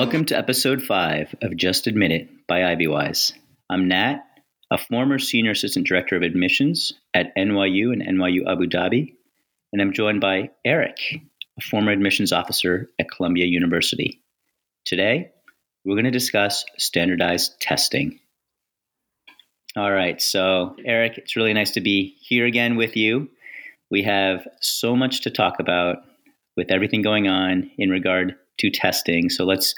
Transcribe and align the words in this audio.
Welcome 0.00 0.24
to 0.24 0.38
episode 0.38 0.80
five 0.82 1.34
of 1.42 1.58
Just 1.58 1.86
Admit 1.86 2.10
It 2.10 2.46
by 2.46 2.60
IvyWise. 2.60 3.34
I'm 3.68 3.86
Nat, 3.86 4.22
a 4.70 4.78
former 4.78 5.18
senior 5.18 5.50
assistant 5.50 5.86
director 5.86 6.16
of 6.16 6.22
admissions 6.22 6.94
at 7.12 7.36
NYU 7.36 7.92
and 7.92 8.00
NYU 8.00 8.50
Abu 8.50 8.64
Dhabi, 8.64 9.12
and 9.74 9.82
I'm 9.82 9.92
joined 9.92 10.22
by 10.22 10.52
Eric, 10.64 10.96
a 11.58 11.60
former 11.60 11.92
admissions 11.92 12.32
officer 12.32 12.88
at 12.98 13.10
Columbia 13.10 13.44
University. 13.44 14.22
Today, 14.86 15.32
we're 15.84 15.96
going 15.96 16.04
to 16.06 16.10
discuss 16.10 16.64
standardized 16.78 17.60
testing. 17.60 18.20
All 19.76 19.92
right, 19.92 20.18
so 20.22 20.76
Eric, 20.82 21.18
it's 21.18 21.36
really 21.36 21.52
nice 21.52 21.72
to 21.72 21.82
be 21.82 22.16
here 22.20 22.46
again 22.46 22.76
with 22.76 22.96
you. 22.96 23.28
We 23.90 24.02
have 24.04 24.48
so 24.62 24.96
much 24.96 25.20
to 25.24 25.30
talk 25.30 25.60
about 25.60 25.98
with 26.56 26.70
everything 26.70 27.02
going 27.02 27.28
on 27.28 27.70
in 27.76 27.90
regard 27.90 28.36
testing. 28.68 29.30
So 29.30 29.44
let's 29.44 29.74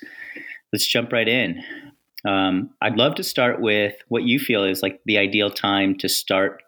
let's 0.73 0.87
jump 0.87 1.13
right 1.13 1.29
in. 1.29 1.63
Um, 2.27 2.71
I'd 2.81 2.97
love 2.97 3.17
to 3.17 3.23
start 3.23 3.61
with 3.61 3.95
what 4.09 4.23
you 4.23 4.39
feel 4.39 4.65
is 4.65 4.83
like 4.83 5.01
the 5.05 5.19
ideal 5.19 5.51
time 5.51 5.97
to 5.99 6.09
start 6.09 6.63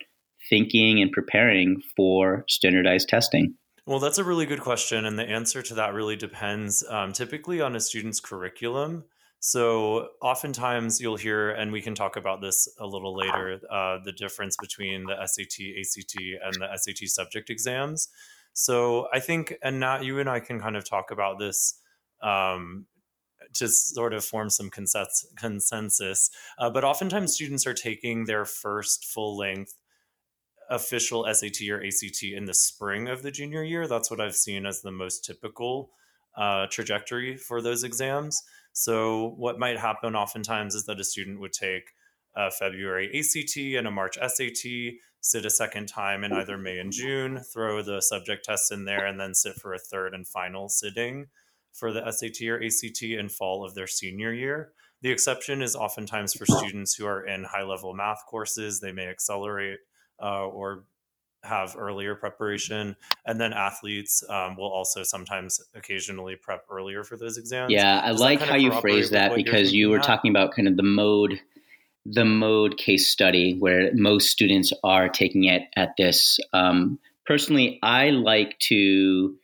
thinking 0.50 1.00
and 1.00 1.10
preparing 1.10 1.80
for 1.96 2.44
standardized 2.48 3.08
testing. 3.08 3.54
Well, 3.86 3.98
that's 3.98 4.18
a 4.18 4.24
really 4.24 4.46
good 4.46 4.60
question. 4.60 5.04
And 5.04 5.18
the 5.18 5.24
answer 5.24 5.62
to 5.62 5.74
that 5.74 5.92
really 5.92 6.16
depends 6.16 6.84
um, 6.88 7.12
typically 7.12 7.60
on 7.60 7.76
a 7.76 7.80
student's 7.80 8.20
curriculum. 8.20 9.04
So, 9.40 10.08
oftentimes 10.22 11.02
you'll 11.02 11.18
hear, 11.18 11.50
and 11.50 11.70
we 11.70 11.82
can 11.82 11.94
talk 11.94 12.16
about 12.16 12.40
this 12.40 12.66
a 12.80 12.86
little 12.86 13.14
later, 13.14 13.60
uh, 13.70 13.98
the 14.02 14.12
difference 14.12 14.56
between 14.58 15.04
the 15.04 15.16
SAT, 15.26 15.60
ACT, 15.80 16.16
and 16.42 16.54
the 16.54 16.74
SAT 16.74 17.08
subject 17.08 17.50
exams. 17.50 18.08
So, 18.54 19.06
I 19.12 19.20
think, 19.20 19.54
and 19.62 19.80
Nat, 19.80 20.02
you 20.02 20.18
and 20.18 20.30
I 20.30 20.40
can 20.40 20.58
kind 20.58 20.76
of 20.76 20.88
talk 20.88 21.10
about 21.10 21.38
this 21.38 21.78
um, 22.24 22.86
to 23.52 23.68
sort 23.68 24.14
of 24.14 24.24
form 24.24 24.50
some 24.50 24.70
consensus. 24.70 26.30
Uh, 26.58 26.70
but 26.70 26.82
oftentimes 26.82 27.34
students 27.34 27.66
are 27.66 27.74
taking 27.74 28.24
their 28.24 28.44
first 28.44 29.04
full 29.04 29.36
length 29.36 29.74
official 30.70 31.26
SAT 31.30 31.68
or 31.70 31.84
ACT 31.84 32.22
in 32.22 32.46
the 32.46 32.54
spring 32.54 33.06
of 33.06 33.22
the 33.22 33.30
junior 33.30 33.62
year. 33.62 33.86
That's 33.86 34.10
what 34.10 34.20
I've 34.20 34.34
seen 34.34 34.66
as 34.66 34.80
the 34.80 34.90
most 34.90 35.24
typical 35.24 35.90
uh, 36.36 36.66
trajectory 36.68 37.36
for 37.36 37.60
those 37.60 37.84
exams. 37.84 38.42
So, 38.72 39.34
what 39.36 39.58
might 39.58 39.78
happen 39.78 40.16
oftentimes 40.16 40.74
is 40.74 40.84
that 40.86 40.98
a 40.98 41.04
student 41.04 41.38
would 41.38 41.52
take 41.52 41.92
a 42.34 42.50
February 42.50 43.08
ACT 43.16 43.56
and 43.78 43.86
a 43.86 43.90
March 43.90 44.16
SAT, 44.16 44.94
sit 45.20 45.44
a 45.44 45.50
second 45.50 45.86
time 45.86 46.24
in 46.24 46.32
either 46.32 46.58
May 46.58 46.78
and 46.78 46.90
June, 46.90 47.38
throw 47.52 47.82
the 47.82 48.00
subject 48.00 48.46
tests 48.46 48.72
in 48.72 48.84
there, 48.84 49.06
and 49.06 49.20
then 49.20 49.34
sit 49.34 49.54
for 49.54 49.74
a 49.74 49.78
third 49.78 50.12
and 50.12 50.26
final 50.26 50.68
sitting 50.68 51.26
for 51.74 51.92
the 51.92 52.10
SAT 52.10 52.48
or 52.48 52.62
ACT 52.62 53.02
in 53.02 53.28
fall 53.28 53.64
of 53.64 53.74
their 53.74 53.86
senior 53.86 54.32
year. 54.32 54.72
The 55.02 55.10
exception 55.10 55.60
is 55.60 55.76
oftentimes 55.76 56.32
for 56.32 56.46
students 56.46 56.94
who 56.94 57.04
are 57.04 57.26
in 57.26 57.44
high 57.44 57.64
level 57.64 57.92
math 57.92 58.24
courses, 58.26 58.80
they 58.80 58.92
may 58.92 59.06
accelerate 59.08 59.80
uh, 60.22 60.46
or 60.46 60.84
have 61.42 61.76
earlier 61.76 62.14
preparation. 62.14 62.96
And 63.26 63.38
then 63.38 63.52
athletes 63.52 64.24
um, 64.30 64.56
will 64.56 64.72
also 64.72 65.02
sometimes 65.02 65.60
occasionally 65.74 66.36
prep 66.36 66.64
earlier 66.70 67.04
for 67.04 67.18
those 67.18 67.36
exams. 67.36 67.70
Yeah, 67.70 68.00
I 68.02 68.12
Does 68.12 68.20
like 68.20 68.40
how 68.40 68.56
you 68.56 68.72
phrase 68.80 69.10
that 69.10 69.34
because 69.34 69.74
you 69.74 69.90
were 69.90 69.98
at? 69.98 70.04
talking 70.04 70.30
about 70.30 70.54
kind 70.54 70.68
of 70.68 70.76
the 70.76 70.82
mode 70.82 71.40
the 72.06 72.24
mode 72.24 72.76
case 72.76 73.08
study 73.08 73.56
where 73.58 73.90
most 73.94 74.28
students 74.28 74.72
are 74.82 75.08
taking 75.08 75.44
it 75.44 75.62
at 75.74 75.96
this 75.96 76.38
um, 76.52 76.98
personally 77.24 77.78
i 77.82 78.10
like 78.10 78.58
to 78.58 79.34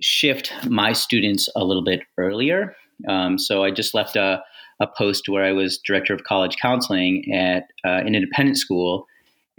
shift 0.00 0.52
my 0.68 0.92
students 0.92 1.48
a 1.56 1.64
little 1.64 1.84
bit 1.84 2.02
earlier. 2.18 2.74
Um, 3.08 3.38
so 3.38 3.64
I 3.64 3.70
just 3.70 3.94
left 3.94 4.16
a, 4.16 4.42
a 4.80 4.86
post 4.86 5.28
where 5.28 5.44
I 5.44 5.52
was 5.52 5.78
director 5.78 6.14
of 6.14 6.24
college 6.24 6.56
counseling 6.60 7.32
at 7.32 7.64
uh, 7.84 8.02
an 8.04 8.14
independent 8.14 8.58
school, 8.58 9.06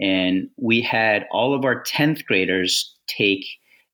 and 0.00 0.48
we 0.56 0.80
had 0.80 1.26
all 1.30 1.54
of 1.54 1.64
our 1.64 1.82
10th 1.84 2.24
graders 2.26 2.94
take 3.06 3.44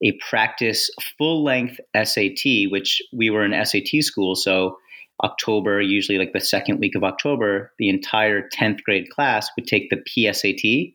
a 0.03 0.13
practice 0.29 0.91
full 1.17 1.45
length 1.45 1.79
SAT, 1.95 2.71
which 2.71 3.01
we 3.13 3.31
were 3.31 3.45
an 3.45 3.65
SAT 3.65 4.03
school. 4.03 4.35
So 4.35 4.77
October, 5.23 5.81
usually 5.81 6.19
like 6.19 6.33
the 6.33 6.41
second 6.41 6.81
week 6.81 6.97
of 6.97 7.05
October, 7.05 7.73
the 7.79 7.89
entire 7.89 8.49
10th 8.49 8.83
grade 8.83 9.09
class 9.11 9.49
would 9.57 9.67
take 9.67 9.91
the 9.91 9.97
PSAT. 9.97 10.95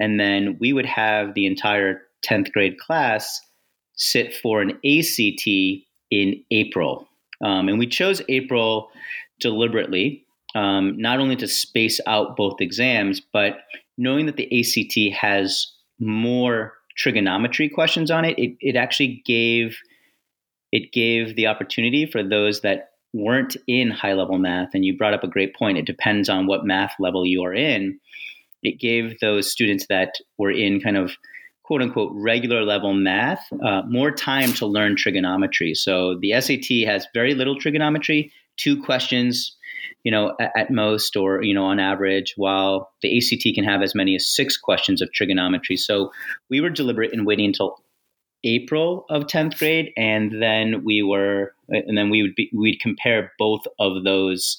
And 0.00 0.18
then 0.18 0.56
we 0.58 0.72
would 0.72 0.86
have 0.86 1.34
the 1.34 1.46
entire 1.46 2.02
10th 2.24 2.52
grade 2.52 2.78
class 2.78 3.40
sit 3.98 4.34
for 4.34 4.62
an 4.62 4.70
ACT 4.84 5.46
in 6.10 6.42
April. 6.50 7.06
Um, 7.44 7.68
and 7.68 7.78
we 7.78 7.86
chose 7.86 8.22
April 8.28 8.90
deliberately, 9.40 10.24
um, 10.54 10.96
not 10.98 11.20
only 11.20 11.36
to 11.36 11.46
space 11.46 12.00
out 12.06 12.36
both 12.36 12.60
exams, 12.60 13.20
but 13.20 13.58
knowing 13.96 14.26
that 14.26 14.36
the 14.36 14.60
ACT 14.60 15.14
has 15.14 15.70
more 16.00 16.72
trigonometry 16.96 17.68
questions 17.68 18.10
on 18.10 18.24
it, 18.24 18.38
it, 18.38 18.56
it 18.60 18.76
actually 18.76 19.22
gave 19.24 19.76
it 20.70 20.92
gave 20.92 21.34
the 21.34 21.46
opportunity 21.46 22.04
for 22.04 22.22
those 22.22 22.60
that 22.60 22.90
weren't 23.14 23.56
in 23.66 23.90
high 23.90 24.12
level 24.12 24.38
math, 24.38 24.74
and 24.74 24.84
you 24.84 24.96
brought 24.96 25.14
up 25.14 25.24
a 25.24 25.28
great 25.28 25.56
point. 25.56 25.78
It 25.78 25.86
depends 25.86 26.28
on 26.28 26.46
what 26.46 26.66
math 26.66 26.92
level 27.00 27.24
you 27.24 27.42
are 27.42 27.54
in. 27.54 27.98
It 28.62 28.78
gave 28.78 29.18
those 29.20 29.50
students 29.50 29.86
that 29.88 30.16
were 30.36 30.50
in 30.50 30.80
kind 30.80 30.98
of 30.98 31.12
quote 31.68 31.82
unquote 31.82 32.10
regular 32.14 32.64
level 32.64 32.94
math, 32.94 33.46
uh, 33.62 33.82
more 33.86 34.10
time 34.10 34.54
to 34.54 34.64
learn 34.64 34.96
trigonometry. 34.96 35.74
So 35.74 36.18
the 36.18 36.32
SAT 36.40 36.88
has 36.88 37.06
very 37.12 37.34
little 37.34 37.60
trigonometry, 37.60 38.32
two 38.56 38.82
questions, 38.82 39.54
you 40.02 40.10
know, 40.10 40.34
at, 40.40 40.50
at, 40.56 40.70
most 40.70 41.14
or, 41.14 41.42
you 41.42 41.52
know, 41.52 41.66
on 41.66 41.78
average, 41.78 42.32
while 42.38 42.90
the 43.02 43.18
ACT 43.18 43.54
can 43.54 43.64
have 43.64 43.82
as 43.82 43.94
many 43.94 44.14
as 44.16 44.26
six 44.26 44.56
questions 44.56 45.02
of 45.02 45.12
trigonometry. 45.12 45.76
So 45.76 46.10
we 46.48 46.62
were 46.62 46.70
deliberate 46.70 47.12
in 47.12 47.26
waiting 47.26 47.44
until 47.44 47.76
April 48.44 49.04
of 49.10 49.24
10th 49.24 49.58
grade. 49.58 49.92
And 49.94 50.42
then 50.42 50.82
we 50.84 51.02
were, 51.02 51.52
and 51.68 51.98
then 51.98 52.08
we 52.08 52.22
would 52.22 52.34
be, 52.34 52.50
we'd 52.56 52.80
compare 52.80 53.30
both 53.38 53.66
of 53.78 54.04
those 54.04 54.56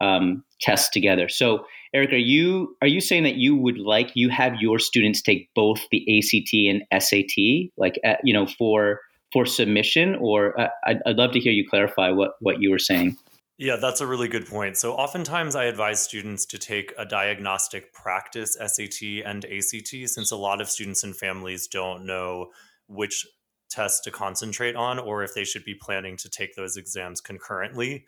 um, 0.00 0.44
tests 0.60 0.88
together. 0.88 1.28
So 1.28 1.64
Eric, 1.94 2.12
are 2.12 2.16
you 2.16 2.76
are 2.82 2.88
you 2.88 3.00
saying 3.00 3.22
that 3.22 3.36
you 3.36 3.54
would 3.54 3.78
like 3.78 4.10
you 4.14 4.28
have 4.28 4.56
your 4.60 4.80
students 4.80 5.22
take 5.22 5.48
both 5.54 5.80
the 5.92 6.18
ACT 6.18 6.52
and 6.52 7.02
SAT, 7.02 7.70
like 7.76 8.00
uh, 8.04 8.16
you 8.24 8.34
know, 8.34 8.46
for 8.46 9.00
for 9.32 9.46
submission? 9.46 10.16
Or 10.16 10.60
uh, 10.60 10.68
I'd, 10.84 10.98
I'd 11.06 11.16
love 11.16 11.30
to 11.32 11.40
hear 11.40 11.52
you 11.52 11.66
clarify 11.68 12.10
what 12.10 12.32
what 12.40 12.60
you 12.60 12.72
were 12.72 12.80
saying. 12.80 13.16
Yeah, 13.56 13.76
that's 13.76 14.00
a 14.00 14.06
really 14.08 14.26
good 14.26 14.48
point. 14.48 14.76
So 14.76 14.94
oftentimes 14.94 15.54
I 15.54 15.66
advise 15.66 16.02
students 16.02 16.44
to 16.46 16.58
take 16.58 16.92
a 16.98 17.04
diagnostic 17.04 17.92
practice 17.92 18.58
SAT 18.58 19.22
and 19.24 19.44
ACT 19.44 20.10
since 20.10 20.32
a 20.32 20.36
lot 20.36 20.60
of 20.60 20.68
students 20.68 21.04
and 21.04 21.16
families 21.16 21.68
don't 21.68 22.04
know 22.04 22.48
which 22.88 23.24
test 23.70 24.02
to 24.04 24.10
concentrate 24.10 24.74
on 24.74 24.98
or 24.98 25.22
if 25.22 25.34
they 25.34 25.44
should 25.44 25.64
be 25.64 25.74
planning 25.80 26.16
to 26.16 26.28
take 26.28 26.56
those 26.56 26.76
exams 26.76 27.20
concurrently 27.20 28.04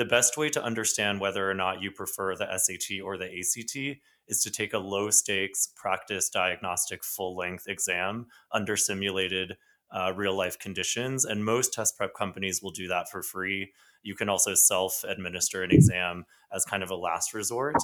the 0.00 0.06
best 0.06 0.38
way 0.38 0.48
to 0.48 0.64
understand 0.64 1.20
whether 1.20 1.50
or 1.50 1.52
not 1.52 1.82
you 1.82 1.90
prefer 1.90 2.34
the 2.34 2.48
SAT 2.56 3.02
or 3.04 3.18
the 3.18 3.26
ACT 3.26 4.00
is 4.28 4.42
to 4.42 4.50
take 4.50 4.72
a 4.72 4.78
low 4.78 5.10
stakes 5.10 5.68
practice 5.76 6.30
diagnostic 6.30 7.04
full 7.04 7.36
length 7.36 7.68
exam 7.68 8.26
under 8.50 8.78
simulated 8.78 9.58
uh, 9.94 10.10
real 10.16 10.34
life 10.34 10.58
conditions. 10.58 11.26
And 11.26 11.44
most 11.44 11.74
test 11.74 11.98
prep 11.98 12.14
companies 12.14 12.62
will 12.62 12.70
do 12.70 12.88
that 12.88 13.10
for 13.10 13.22
free. 13.22 13.72
You 14.02 14.14
can 14.14 14.30
also 14.30 14.54
self 14.54 15.04
administer 15.06 15.62
an 15.62 15.70
exam 15.70 16.24
as 16.50 16.64
kind 16.64 16.82
of 16.82 16.90
a 16.90 16.96
last 16.96 17.34
resort. 17.34 17.76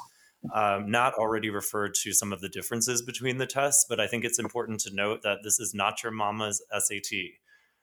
Um, 0.55 0.91
Nat 0.91 1.13
already 1.19 1.51
referred 1.51 1.93
to 1.97 2.15
some 2.15 2.33
of 2.33 2.41
the 2.41 2.49
differences 2.49 3.03
between 3.03 3.37
the 3.37 3.47
tests, 3.47 3.85
but 3.87 4.01
I 4.01 4.07
think 4.07 4.25
it's 4.25 4.39
important 4.39 4.81
to 4.81 4.95
note 4.95 5.21
that 5.23 5.41
this 5.45 5.61
is 5.61 5.75
not 5.75 6.03
your 6.03 6.13
mama's 6.13 6.65
SAT. 6.73 7.13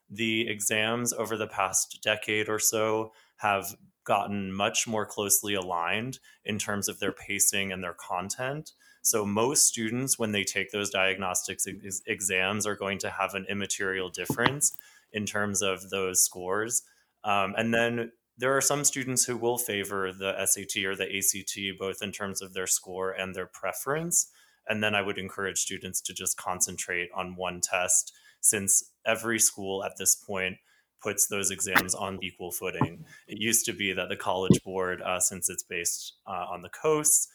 The 0.09 0.49
exams 0.49 1.13
over 1.13 1.37
the 1.37 1.45
past 1.45 1.99
decade 2.01 2.49
or 2.49 2.57
so 2.57 3.11
have 3.37 3.75
gotten 4.03 4.51
much 4.53 4.87
more 4.87 5.05
closely 5.05 5.53
aligned 5.53 6.19
in 6.45 6.57
terms 6.57 6.87
of 6.87 6.99
their 6.99 7.11
pacing 7.11 7.71
and 7.71 7.83
their 7.83 7.93
content. 7.93 8.71
So 9.01 9.25
most 9.25 9.65
students, 9.65 10.17
when 10.17 10.31
they 10.31 10.43
take 10.43 10.71
those 10.71 10.89
diagnostics 10.89 11.67
ex- 11.67 12.01
exams, 12.07 12.65
are 12.65 12.75
going 12.75 12.99
to 12.99 13.09
have 13.09 13.33
an 13.33 13.45
immaterial 13.49 14.09
difference 14.09 14.73
in 15.11 15.25
terms 15.25 15.61
of 15.61 15.89
those 15.89 16.23
scores. 16.23 16.83
Um, 17.23 17.53
and 17.57 17.73
then 17.73 18.11
there 18.37 18.55
are 18.55 18.61
some 18.61 18.83
students 18.83 19.25
who 19.25 19.37
will 19.37 19.57
favor 19.57 20.11
the 20.11 20.33
SAT 20.45 20.83
or 20.85 20.95
the 20.95 21.17
ACT, 21.17 21.77
both 21.77 22.01
in 22.01 22.11
terms 22.11 22.41
of 22.41 22.53
their 22.53 22.67
score 22.67 23.11
and 23.11 23.35
their 23.35 23.45
preference. 23.45 24.27
And 24.67 24.81
then 24.81 24.95
I 24.95 25.01
would 25.01 25.17
encourage 25.17 25.59
students 25.59 26.01
to 26.01 26.13
just 26.13 26.37
concentrate 26.37 27.09
on 27.13 27.35
one 27.35 27.61
test, 27.61 28.13
since 28.39 28.83
every 29.05 29.39
school 29.39 29.83
at 29.83 29.97
this 29.97 30.15
point 30.15 30.57
puts 31.03 31.27
those 31.27 31.51
exams 31.51 31.93
on 31.93 32.23
equal 32.23 32.51
footing. 32.51 33.03
It 33.27 33.37
used 33.37 33.65
to 33.65 33.73
be 33.73 33.93
that 33.93 34.09
the 34.09 34.15
College 34.15 34.63
Board, 34.63 35.01
uh, 35.01 35.19
since 35.19 35.49
it's 35.49 35.63
based 35.63 36.13
uh, 36.25 36.45
on 36.49 36.61
the 36.61 36.69
coast, 36.69 37.29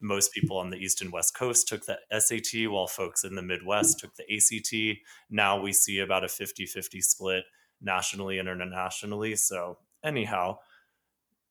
most 0.00 0.32
people 0.32 0.56
on 0.56 0.70
the 0.70 0.76
east 0.76 1.02
and 1.02 1.12
west 1.12 1.34
coast 1.34 1.68
took 1.68 1.84
the 1.86 1.98
SAT, 2.18 2.70
while 2.70 2.86
folks 2.86 3.24
in 3.24 3.34
the 3.34 3.42
Midwest 3.42 3.98
took 3.98 4.14
the 4.14 4.24
ACT. 4.24 5.00
Now 5.30 5.60
we 5.60 5.72
see 5.72 5.98
about 5.98 6.24
a 6.24 6.28
50 6.28 6.66
50 6.66 7.00
split 7.00 7.44
nationally 7.80 8.38
and 8.38 8.48
internationally. 8.48 9.36
So, 9.36 9.78
anyhow, 10.02 10.58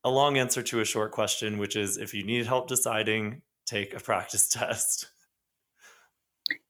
a 0.03 0.09
long 0.09 0.37
answer 0.37 0.61
to 0.63 0.81
a 0.81 0.85
short 0.85 1.11
question, 1.11 1.57
which 1.57 1.75
is 1.75 1.97
if 1.97 2.13
you 2.13 2.23
need 2.23 2.45
help 2.45 2.67
deciding, 2.67 3.41
take 3.65 3.93
a 3.93 3.99
practice 3.99 4.47
test. 4.49 5.07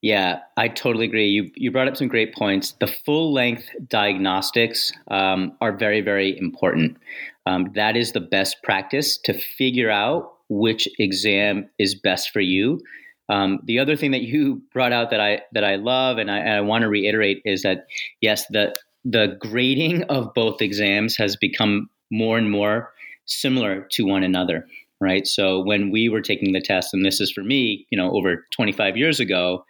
Yeah, 0.01 0.39
I 0.55 0.67
totally 0.67 1.05
agree. 1.05 1.27
You 1.27 1.51
you 1.55 1.71
brought 1.71 1.87
up 1.87 1.97
some 1.97 2.07
great 2.07 2.33
points. 2.33 2.73
The 2.79 2.87
full 2.87 3.33
length 3.33 3.69
diagnostics 3.87 4.91
um, 5.09 5.53
are 5.61 5.75
very 5.75 6.01
very 6.01 6.37
important. 6.37 6.97
Um, 7.45 7.71
that 7.75 7.95
is 7.95 8.11
the 8.11 8.19
best 8.19 8.57
practice 8.63 9.17
to 9.19 9.33
figure 9.33 9.89
out 9.89 10.33
which 10.49 10.87
exam 10.99 11.69
is 11.77 11.95
best 11.95 12.31
for 12.31 12.41
you. 12.41 12.79
Um, 13.29 13.59
the 13.65 13.79
other 13.79 13.95
thing 13.95 14.11
that 14.11 14.21
you 14.21 14.61
brought 14.73 14.93
out 14.93 15.09
that 15.11 15.19
I 15.19 15.41
that 15.53 15.63
I 15.63 15.75
love 15.75 16.17
and 16.17 16.31
I, 16.31 16.57
I 16.57 16.61
want 16.61 16.83
to 16.83 16.89
reiterate 16.89 17.41
is 17.45 17.63
that 17.63 17.87
yes, 18.21 18.45
the 18.49 18.75
the 19.03 19.37
grading 19.39 20.03
of 20.03 20.33
both 20.33 20.61
exams 20.61 21.15
has 21.17 21.35
become 21.35 21.89
more 22.11 22.37
and 22.37 22.49
more 22.51 22.93
similar 23.25 23.81
to 23.91 24.03
one 24.03 24.23
another 24.23 24.65
right? 24.99 25.27
So 25.27 25.63
when 25.63 25.91
we 25.91 26.09
were 26.09 26.21
taking 26.21 26.53
the 26.53 26.61
test, 26.61 26.93
and 26.93 27.05
this 27.05 27.21
is 27.21 27.31
for 27.31 27.43
me, 27.43 27.85
you 27.89 27.97
know, 27.97 28.11
over 28.11 28.45
25 28.51 28.97
years 28.97 29.19
ago, 29.19 29.63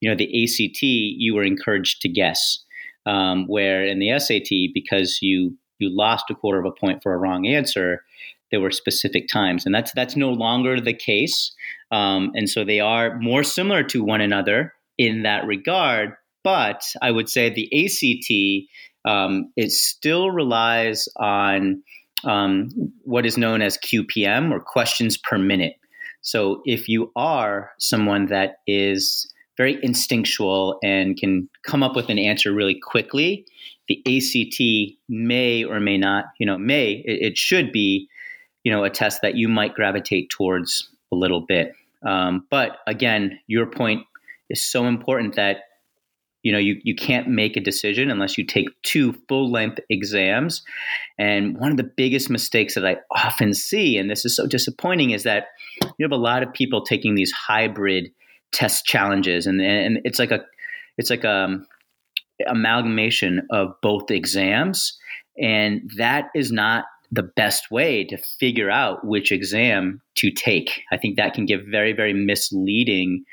you 0.00 0.08
know, 0.08 0.16
the 0.16 0.44
ACT, 0.44 0.82
you 0.82 1.34
were 1.34 1.44
encouraged 1.44 2.02
to 2.02 2.08
guess. 2.08 2.58
Um, 3.06 3.46
where 3.48 3.84
in 3.84 3.98
the 3.98 4.18
SAT, 4.18 4.72
because 4.72 5.18
you 5.20 5.56
you 5.78 5.94
lost 5.94 6.30
a 6.30 6.34
quarter 6.34 6.58
of 6.58 6.64
a 6.64 6.70
point 6.70 7.02
for 7.02 7.12
a 7.12 7.18
wrong 7.18 7.46
answer, 7.46 8.02
there 8.50 8.60
were 8.60 8.70
specific 8.70 9.28
times, 9.28 9.66
and 9.66 9.74
that's 9.74 9.92
that's 9.92 10.16
no 10.16 10.30
longer 10.30 10.80
the 10.80 10.94
case. 10.94 11.52
Um, 11.90 12.32
and 12.34 12.48
so 12.48 12.64
they 12.64 12.80
are 12.80 13.18
more 13.18 13.42
similar 13.42 13.82
to 13.84 14.02
one 14.02 14.22
another 14.22 14.72
in 14.96 15.22
that 15.24 15.46
regard. 15.46 16.14
But 16.42 16.82
I 17.02 17.10
would 17.10 17.28
say 17.28 17.50
the 17.50 17.68
ACT 17.84 18.68
um, 19.04 19.52
it 19.56 19.70
still 19.70 20.30
relies 20.30 21.08
on 21.16 21.82
um, 22.24 22.70
what 23.02 23.26
is 23.26 23.38
known 23.38 23.62
as 23.62 23.78
QPM 23.78 24.50
or 24.50 24.60
questions 24.60 25.16
per 25.16 25.38
minute. 25.38 25.74
So 26.22 26.62
if 26.64 26.88
you 26.88 27.12
are 27.16 27.72
someone 27.78 28.26
that 28.26 28.56
is 28.66 29.30
very 29.56 29.78
instinctual 29.82 30.78
and 30.82 31.16
can 31.16 31.48
come 31.62 31.82
up 31.82 31.94
with 31.94 32.08
an 32.08 32.18
answer 32.18 32.52
really 32.52 32.78
quickly, 32.80 33.46
the 33.88 34.02
ACT 34.06 34.98
may 35.08 35.64
or 35.64 35.80
may 35.80 35.98
not, 35.98 36.26
you 36.38 36.46
know, 36.46 36.58
may, 36.58 37.02
it, 37.04 37.32
it 37.32 37.38
should 37.38 37.70
be, 37.72 38.08
you 38.64 38.72
know, 38.72 38.84
a 38.84 38.90
test 38.90 39.20
that 39.22 39.36
you 39.36 39.48
might 39.48 39.74
gravitate 39.74 40.30
towards 40.30 40.88
a 41.12 41.14
little 41.14 41.42
bit. 41.42 41.72
Um, 42.06 42.46
but 42.50 42.78
again, 42.86 43.38
your 43.46 43.66
point 43.66 44.06
is 44.50 44.62
so 44.62 44.86
important 44.86 45.36
that 45.36 45.58
you 46.44 46.52
know 46.52 46.58
you, 46.58 46.80
you 46.84 46.94
can't 46.94 47.26
make 47.26 47.56
a 47.56 47.60
decision 47.60 48.10
unless 48.10 48.38
you 48.38 48.44
take 48.44 48.68
two 48.82 49.12
full 49.28 49.50
length 49.50 49.80
exams. 49.90 50.62
And 51.18 51.58
one 51.58 51.72
of 51.72 51.76
the 51.76 51.90
biggest 51.96 52.30
mistakes 52.30 52.74
that 52.74 52.86
i 52.86 52.96
often 53.10 53.54
see 53.54 53.98
and 53.98 54.08
this 54.08 54.24
is 54.24 54.36
so 54.36 54.46
disappointing 54.46 55.10
is 55.10 55.24
that 55.24 55.48
you 55.98 56.04
have 56.04 56.12
a 56.12 56.16
lot 56.16 56.42
of 56.42 56.52
people 56.52 56.84
taking 56.84 57.16
these 57.16 57.32
hybrid 57.32 58.12
test 58.52 58.84
challenges 58.84 59.46
and, 59.46 59.60
and 59.60 59.98
it's 60.04 60.20
like 60.20 60.30
a 60.30 60.44
it's 60.96 61.10
like 61.10 61.24
a 61.24 61.30
um, 61.30 61.66
amalgamation 62.46 63.46
of 63.50 63.74
both 63.80 64.10
exams. 64.10 64.96
And 65.40 65.90
that 65.96 66.30
is 66.34 66.52
not 66.52 66.84
the 67.10 67.22
best 67.22 67.70
way 67.70 68.04
to 68.04 68.16
figure 68.16 68.70
out 68.70 69.04
which 69.04 69.30
exam 69.30 70.00
to 70.16 70.30
take. 70.30 70.82
I 70.92 70.96
think 70.96 71.16
that 71.16 71.34
can 71.34 71.46
give 71.46 71.62
very 71.68 71.92
very 71.92 72.12
misleading 72.12 73.24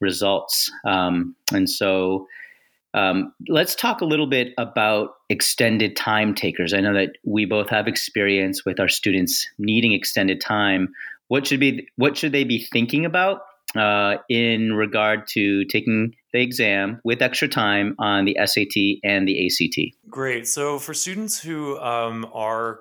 results. 0.00 0.70
Um, 0.84 1.34
and 1.52 1.68
so 1.68 2.26
um, 2.96 3.34
let's 3.48 3.74
talk 3.74 4.00
a 4.00 4.06
little 4.06 4.26
bit 4.26 4.54
about 4.56 5.10
extended 5.28 5.96
time 5.96 6.34
takers. 6.34 6.72
I 6.72 6.80
know 6.80 6.94
that 6.94 7.10
we 7.24 7.44
both 7.44 7.68
have 7.68 7.86
experience 7.86 8.64
with 8.64 8.80
our 8.80 8.88
students 8.88 9.46
needing 9.58 9.92
extended 9.92 10.40
time. 10.40 10.88
What 11.28 11.46
should 11.46 11.60
be 11.60 11.86
what 11.96 12.16
should 12.16 12.32
they 12.32 12.44
be 12.44 12.66
thinking 12.72 13.04
about 13.04 13.42
uh, 13.76 14.16
in 14.30 14.72
regard 14.72 15.26
to 15.28 15.66
taking 15.66 16.14
the 16.32 16.40
exam 16.40 17.00
with 17.04 17.20
extra 17.20 17.48
time 17.48 17.94
on 17.98 18.24
the 18.24 18.38
SAT 18.42 19.00
and 19.04 19.28
the 19.28 19.46
ACT? 19.46 19.94
Great. 20.08 20.48
So 20.48 20.78
for 20.78 20.94
students 20.94 21.38
who 21.38 21.78
um, 21.78 22.26
are 22.32 22.80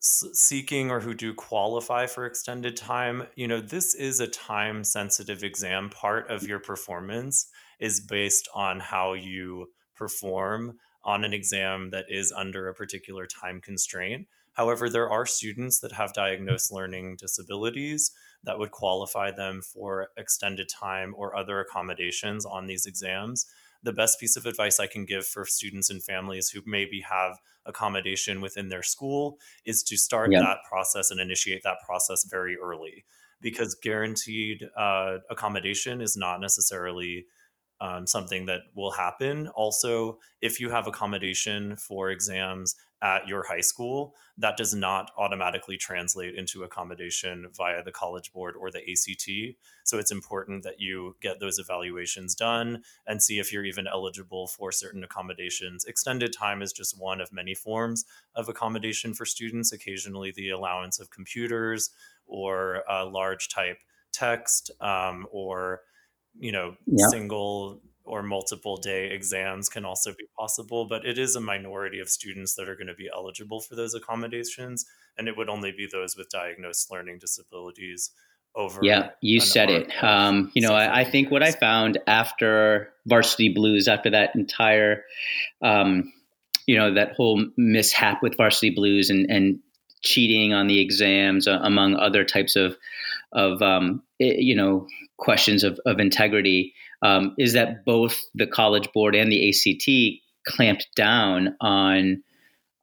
seeking 0.00 0.90
or 0.90 1.00
who 1.00 1.14
do 1.14 1.32
qualify 1.32 2.06
for 2.06 2.26
extended 2.26 2.76
time, 2.76 3.26
you 3.34 3.48
know, 3.48 3.60
this 3.60 3.94
is 3.94 4.20
a 4.20 4.26
time 4.26 4.84
sensitive 4.84 5.42
exam 5.42 5.88
part 5.88 6.30
of 6.30 6.46
your 6.46 6.58
performance 6.58 7.48
is 7.78 8.00
based 8.00 8.48
on 8.54 8.80
how 8.80 9.12
you 9.12 9.66
perform 9.94 10.78
on 11.04 11.24
an 11.24 11.32
exam 11.32 11.90
that 11.90 12.06
is 12.08 12.32
under 12.32 12.68
a 12.68 12.74
particular 12.74 13.26
time 13.26 13.60
constraint. 13.60 14.26
However, 14.54 14.88
there 14.88 15.10
are 15.10 15.26
students 15.26 15.80
that 15.80 15.92
have 15.92 16.14
diagnosed 16.14 16.72
learning 16.72 17.16
disabilities 17.20 18.10
that 18.44 18.58
would 18.58 18.70
qualify 18.70 19.30
them 19.30 19.60
for 19.60 20.08
extended 20.16 20.68
time 20.68 21.14
or 21.16 21.36
other 21.36 21.60
accommodations 21.60 22.46
on 22.46 22.66
these 22.66 22.86
exams. 22.86 23.46
The 23.82 23.92
best 23.92 24.18
piece 24.18 24.36
of 24.36 24.46
advice 24.46 24.80
I 24.80 24.86
can 24.86 25.04
give 25.04 25.26
for 25.26 25.44
students 25.44 25.90
and 25.90 26.02
families 26.02 26.48
who 26.48 26.62
maybe 26.64 27.02
have 27.02 27.38
accommodation 27.66 28.40
within 28.40 28.68
their 28.68 28.82
school 28.82 29.38
is 29.64 29.82
to 29.84 29.96
start 29.96 30.32
yep. 30.32 30.42
that 30.42 30.58
process 30.68 31.10
and 31.10 31.20
initiate 31.20 31.62
that 31.62 31.78
process 31.84 32.24
very 32.24 32.56
early 32.56 33.04
because 33.40 33.74
guaranteed 33.74 34.66
uh, 34.76 35.18
accommodation 35.30 36.00
is 36.00 36.16
not 36.16 36.40
necessarily 36.40 37.26
um, 37.80 38.06
something 38.06 38.46
that 38.46 38.62
will 38.74 38.92
happen. 38.92 39.48
Also, 39.48 40.18
if 40.40 40.60
you 40.60 40.70
have 40.70 40.86
accommodation 40.86 41.76
for 41.76 42.10
exams 42.10 42.74
at 43.02 43.28
your 43.28 43.44
high 43.46 43.60
school, 43.60 44.14
that 44.38 44.56
does 44.56 44.74
not 44.74 45.10
automatically 45.18 45.76
translate 45.76 46.34
into 46.34 46.62
accommodation 46.62 47.46
via 47.54 47.82
the 47.82 47.92
College 47.92 48.32
Board 48.32 48.54
or 48.58 48.70
the 48.70 48.78
ACT. 48.78 49.56
So 49.84 49.98
it's 49.98 50.10
important 50.10 50.62
that 50.62 50.80
you 50.80 51.16
get 51.20 51.38
those 51.38 51.58
evaluations 51.58 52.34
done 52.34 52.82
and 53.06 53.22
see 53.22 53.38
if 53.38 53.52
you're 53.52 53.64
even 53.64 53.86
eligible 53.86 54.46
for 54.46 54.72
certain 54.72 55.04
accommodations. 55.04 55.84
Extended 55.84 56.32
time 56.32 56.62
is 56.62 56.72
just 56.72 56.98
one 56.98 57.20
of 57.20 57.32
many 57.32 57.54
forms 57.54 58.06
of 58.34 58.48
accommodation 58.48 59.12
for 59.12 59.26
students, 59.26 59.72
occasionally, 59.72 60.32
the 60.34 60.50
allowance 60.50 60.98
of 60.98 61.10
computers 61.10 61.90
or 62.26 62.82
large 62.88 63.48
type 63.48 63.78
text 64.12 64.70
um, 64.80 65.26
or 65.30 65.82
you 66.38 66.52
know, 66.52 66.76
yeah. 66.86 67.06
single 67.08 67.80
or 68.06 68.22
multiple 68.22 68.76
day 68.76 69.10
exams 69.10 69.68
can 69.68 69.84
also 69.84 70.12
be 70.12 70.26
possible, 70.38 70.86
but 70.86 71.04
it 71.04 71.18
is 71.18 71.34
a 71.34 71.40
minority 71.40 71.98
of 71.98 72.08
students 72.08 72.54
that 72.54 72.68
are 72.68 72.76
going 72.76 72.86
to 72.86 72.94
be 72.94 73.10
eligible 73.12 73.60
for 73.60 73.74
those 73.74 73.94
accommodations. 73.94 74.86
And 75.18 75.28
it 75.28 75.36
would 75.36 75.48
only 75.48 75.72
be 75.72 75.88
those 75.90 76.16
with 76.16 76.28
diagnosed 76.30 76.90
learning 76.90 77.18
disabilities 77.18 78.12
over. 78.54 78.80
Yeah, 78.82 79.10
you 79.20 79.40
said 79.40 79.70
it. 79.70 80.02
Um, 80.02 80.50
you 80.54 80.62
know, 80.62 80.74
I, 80.74 81.00
I, 81.00 81.04
think 81.04 81.30
what 81.30 81.42
I 81.42 81.50
found 81.50 81.98
after 82.06 82.92
Varsity 83.06 83.50
Blues, 83.50 83.88
after 83.88 84.10
that 84.10 84.34
entire, 84.34 85.04
um, 85.60 86.12
you 86.66 86.76
know, 86.76 86.94
that 86.94 87.12
whole 87.12 87.44
mishap 87.56 88.22
with 88.22 88.36
Varsity 88.36 88.70
Blues 88.70 89.10
and, 89.10 89.30
and 89.30 89.58
cheating 90.02 90.54
on 90.54 90.68
the 90.68 90.80
exams, 90.80 91.46
uh, 91.46 91.58
among 91.62 91.96
other 91.96 92.24
types 92.24 92.56
of, 92.56 92.76
of 93.32 93.60
um, 93.62 94.02
it, 94.18 94.38
you 94.38 94.54
know, 94.54 94.86
questions 95.18 95.64
of, 95.64 95.78
of 95.86 95.98
integrity 95.98 96.74
um, 97.02 97.34
is 97.38 97.52
that 97.52 97.84
both 97.84 98.20
the 98.34 98.46
College 98.46 98.90
Board 98.92 99.14
and 99.14 99.30
the 99.30 99.48
ACT 99.48 100.22
clamped 100.46 100.88
down 100.94 101.56
on 101.60 102.22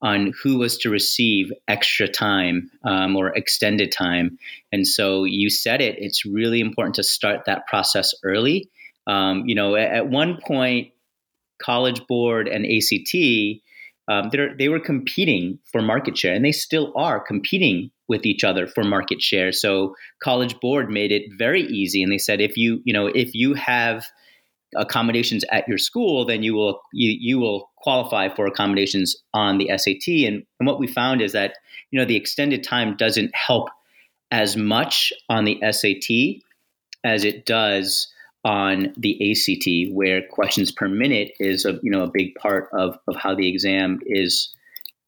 on 0.01 0.33
who 0.43 0.57
was 0.57 0.77
to 0.77 0.89
receive 0.89 1.49
extra 1.69 2.09
time 2.09 2.69
um, 2.83 3.15
or 3.15 3.29
extended 3.37 3.89
time. 3.89 4.37
And 4.73 4.85
so 4.85 5.23
you 5.23 5.49
said 5.49 5.81
it; 5.81 5.95
it's 5.97 6.25
really 6.25 6.59
important 6.59 6.95
to 6.95 7.03
start 7.03 7.45
that 7.45 7.67
process 7.67 8.13
early. 8.23 8.69
Um, 9.07 9.43
you 9.45 9.55
know, 9.55 9.75
at, 9.75 9.91
at, 9.91 10.09
one 10.09 10.39
point, 10.45 10.91
College 11.61 12.05
Board 12.07 12.49
and 12.49 12.65
ACT 12.65 13.15
um, 14.07 14.29
they 14.57 14.67
were 14.67 14.79
competing 14.79 15.59
for 15.71 15.81
market 15.81 16.17
share, 16.17 16.33
and 16.33 16.43
they 16.43 16.51
still 16.51 16.91
are 16.95 17.19
competing 17.19 17.89
with 18.13 18.27
each 18.27 18.43
other 18.43 18.67
for 18.67 18.83
market 18.83 19.21
share. 19.21 19.51
So 19.51 19.95
College 20.21 20.59
Board 20.59 20.89
made 20.89 21.11
it 21.11 21.23
very 21.35 21.63
easy, 21.63 22.03
and 22.03 22.11
they 22.11 22.19
said 22.19 22.39
if 22.39 22.55
you 22.55 22.79
you 22.85 22.93
know 22.93 23.07
if 23.07 23.33
you 23.33 23.55
have 23.55 24.05
accommodations 24.75 25.43
at 25.51 25.67
your 25.67 25.79
school, 25.79 26.25
then 26.25 26.43
you 26.43 26.53
will 26.53 26.79
you 26.93 27.15
you 27.19 27.39
will 27.39 27.71
qualify 27.77 28.29
for 28.33 28.45
accommodations 28.45 29.15
on 29.33 29.57
the 29.57 29.69
SAT. 29.75 30.27
And, 30.27 30.43
and 30.59 30.67
what 30.67 30.79
we 30.79 30.87
found 30.87 31.21
is 31.21 31.31
that 31.31 31.55
you 31.91 31.99
know 31.99 32.05
the 32.05 32.15
extended 32.15 32.63
time 32.63 32.95
doesn't 32.95 33.33
help 33.33 33.69
as 34.31 34.55
much 34.55 35.11
on 35.27 35.45
the 35.45 35.59
SAT 35.71 36.41
as 37.03 37.23
it 37.23 37.45
does 37.45 38.07
on 38.45 38.93
the 38.97 39.31
ACT, 39.31 39.95
where 39.95 40.21
questions 40.29 40.71
per 40.71 40.87
minute 40.87 41.31
is 41.39 41.65
a 41.65 41.79
you 41.81 41.91
know 41.91 42.03
a 42.03 42.11
big 42.13 42.35
part 42.35 42.69
of 42.73 42.97
of 43.07 43.15
how 43.15 43.33
the 43.33 43.49
exam 43.49 43.99
is 44.05 44.53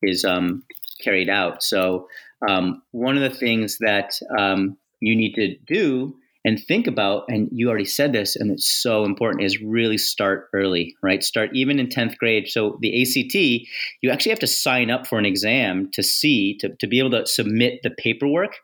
is 0.02 0.26
um, 0.26 0.64
carried 1.04 1.30
out. 1.30 1.64
So 1.64 2.08
um, 2.48 2.82
one 2.92 3.18
of 3.18 3.24
the 3.24 3.38
things 3.38 3.78
that 3.80 4.20
um, 4.38 4.78
you 5.00 5.16
need 5.16 5.34
to 5.36 5.56
do 5.68 6.16
and 6.46 6.64
think 6.64 6.86
about 6.86 7.26
and 7.28 7.50
you 7.52 7.68
already 7.68 7.86
said 7.86 8.14
this 8.14 8.36
and 8.36 8.52
it's 8.52 8.68
so 8.68 9.04
important 9.04 9.44
is 9.44 9.60
really 9.62 9.98
start 9.98 10.48
early 10.54 10.96
right? 11.02 11.24
Start 11.24 11.50
even 11.54 11.80
in 11.80 11.88
10th 11.88 12.18
grade. 12.18 12.48
So 12.48 12.78
the 12.82 13.02
act 13.02 13.68
you 14.02 14.12
actually 14.12 14.30
have 14.30 14.40
to 14.40 14.48
sign 14.48 14.92
up 14.92 15.08
for 15.08 15.18
an 15.18 15.26
exam 15.26 15.90
to 15.94 16.04
see 16.04 16.56
to, 16.60 16.70
to 16.76 16.88
be 16.88 17.00
able 17.00 17.12
to 17.12 17.26
submit 17.26 17.82
the 17.84 17.90
paperwork 17.90 18.58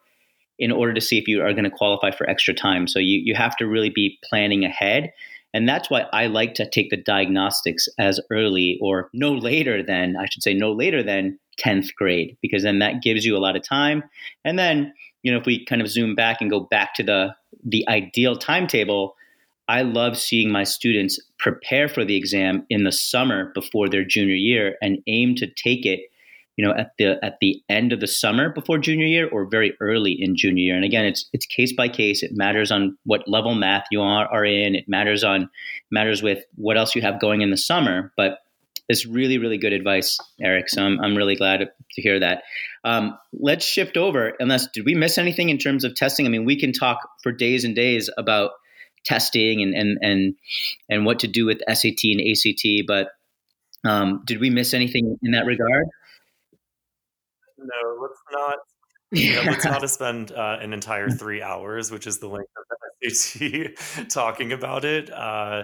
in 0.59 0.71
order 0.71 0.93
to 0.93 1.01
see 1.01 1.17
if 1.17 1.27
you 1.27 1.41
are 1.41 1.53
going 1.53 1.63
to 1.63 1.71
qualify 1.71 2.11
for 2.11 2.29
extra 2.29 2.53
time. 2.53 2.87
So 2.87 2.99
you, 2.99 3.19
you 3.23 3.33
have 3.33 3.57
to 3.57 3.67
really 3.67 3.89
be 3.89 4.19
planning 4.23 4.63
ahead. 4.63 5.11
And 5.53 5.67
that's 5.67 5.89
why 5.89 6.05
I 6.13 6.27
like 6.27 6.53
to 6.55 6.69
take 6.69 6.91
the 6.91 6.97
diagnostics 6.97 7.89
as 7.97 8.21
early 8.29 8.77
or 8.79 9.09
no 9.11 9.33
later 9.33 9.83
than, 9.83 10.15
I 10.15 10.27
should 10.31 10.43
say, 10.43 10.53
no 10.53 10.71
later 10.71 11.01
than 11.01 11.39
10th 11.59 11.93
grade, 11.95 12.37
because 12.41 12.63
then 12.63 12.79
that 12.79 13.01
gives 13.01 13.25
you 13.25 13.35
a 13.35 13.39
lot 13.39 13.55
of 13.55 13.63
time. 13.63 14.03
And 14.45 14.57
then, 14.57 14.93
you 15.23 15.31
know, 15.31 15.39
if 15.39 15.45
we 15.45 15.65
kind 15.65 15.81
of 15.81 15.87
zoom 15.87 16.15
back 16.15 16.41
and 16.41 16.49
go 16.49 16.59
back 16.59 16.93
to 16.95 17.03
the, 17.03 17.35
the 17.63 17.87
ideal 17.87 18.35
timetable, 18.35 19.15
I 19.67 19.83
love 19.83 20.17
seeing 20.17 20.51
my 20.51 20.63
students 20.63 21.19
prepare 21.37 21.87
for 21.87 22.03
the 22.03 22.15
exam 22.15 22.65
in 22.69 22.83
the 22.83 22.91
summer 22.91 23.51
before 23.53 23.87
their 23.87 24.03
junior 24.03 24.35
year 24.35 24.75
and 24.81 24.99
aim 25.07 25.35
to 25.35 25.47
take 25.47 25.85
it 25.85 26.01
you 26.57 26.65
know 26.65 26.73
at 26.75 26.91
the 26.97 27.23
at 27.23 27.37
the 27.41 27.61
end 27.69 27.93
of 27.93 27.99
the 27.99 28.07
summer 28.07 28.49
before 28.49 28.77
junior 28.77 29.05
year 29.05 29.27
or 29.29 29.45
very 29.45 29.73
early 29.79 30.11
in 30.11 30.35
junior 30.35 30.61
year. 30.61 30.75
And 30.75 30.85
again 30.85 31.05
it's 31.05 31.27
it's 31.33 31.45
case 31.45 31.73
by 31.73 31.87
case. 31.87 32.21
It 32.21 32.33
matters 32.33 32.71
on 32.71 32.97
what 33.05 33.27
level 33.27 33.55
math 33.55 33.85
you 33.89 34.01
are, 34.01 34.27
are 34.27 34.45
in. 34.45 34.75
It 34.75 34.87
matters 34.87 35.23
on 35.23 35.49
matters 35.89 36.21
with 36.21 36.43
what 36.55 36.77
else 36.77 36.95
you 36.95 37.01
have 37.01 37.19
going 37.19 37.41
in 37.41 37.49
the 37.49 37.57
summer. 37.57 38.11
But 38.15 38.39
it's 38.91 39.05
really 39.05 39.37
really 39.37 39.57
good 39.57 39.73
advice 39.73 40.19
eric 40.41 40.69
so 40.69 40.83
i'm, 40.83 40.99
I'm 40.99 41.15
really 41.15 41.35
glad 41.35 41.57
to 41.57 42.01
hear 42.01 42.19
that 42.19 42.43
um, 42.83 43.17
let's 43.33 43.63
shift 43.63 43.95
over 43.95 44.33
unless 44.39 44.67
did 44.73 44.85
we 44.85 44.95
miss 44.95 45.17
anything 45.17 45.49
in 45.49 45.57
terms 45.57 45.83
of 45.83 45.95
testing 45.95 46.25
i 46.25 46.29
mean 46.29 46.45
we 46.45 46.59
can 46.59 46.73
talk 46.73 46.99
for 47.23 47.31
days 47.31 47.63
and 47.63 47.75
days 47.75 48.09
about 48.17 48.51
testing 49.03 49.61
and 49.61 49.73
and 49.73 49.97
and, 50.01 50.35
and 50.89 51.05
what 51.05 51.19
to 51.19 51.27
do 51.27 51.45
with 51.45 51.59
sat 51.73 52.03
and 52.03 52.21
act 52.21 52.87
but 52.87 53.09
um, 53.83 54.21
did 54.25 54.39
we 54.39 54.51
miss 54.51 54.75
anything 54.75 55.17
in 55.23 55.31
that 55.31 55.45
regard 55.45 55.87
no, 57.63 58.01
let's 58.01 58.19
not. 58.31 58.55
Yeah. 59.13 59.43
let's 59.45 59.65
not 59.65 59.89
spend 59.89 60.31
uh, 60.31 60.59
an 60.61 60.71
entire 60.71 61.09
three 61.09 61.41
hours, 61.41 61.91
which 61.91 62.07
is 62.07 62.19
the 62.19 62.29
length 62.29 62.49
of 62.55 62.63
the 63.01 63.09
SAT, 63.09 64.09
talking 64.09 64.53
about 64.53 64.85
it. 64.85 65.11
Uh, 65.11 65.63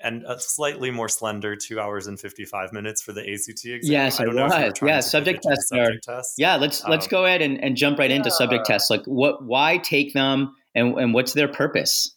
and 0.00 0.24
a 0.26 0.38
slightly 0.38 0.90
more 0.90 1.08
slender 1.08 1.56
two 1.56 1.80
hours 1.80 2.06
and 2.06 2.18
55 2.18 2.72
minutes 2.72 3.02
for 3.02 3.12
the 3.12 3.20
ACT 3.20 3.64
exam. 3.64 3.80
Yes, 3.82 4.20
I 4.20 4.24
don't 4.24 4.36
was. 4.36 4.72
yeah, 4.82 5.00
subject 5.00 5.42
tests 5.42 5.68
subject. 5.68 6.04
Tests. 6.04 6.34
Yeah, 6.38 6.56
let's 6.56 6.84
um, 6.84 6.90
let's 6.90 7.06
go 7.06 7.24
ahead 7.24 7.42
and, 7.42 7.62
and 7.62 7.76
jump 7.76 7.98
right 7.98 8.10
yeah. 8.10 8.16
into 8.16 8.30
subject 8.30 8.66
tests. 8.66 8.90
Like, 8.90 9.04
what? 9.04 9.44
Why 9.44 9.78
take 9.78 10.12
them, 10.12 10.54
and 10.74 10.98
and 10.98 11.14
what's 11.14 11.32
their 11.32 11.48
purpose? 11.48 12.14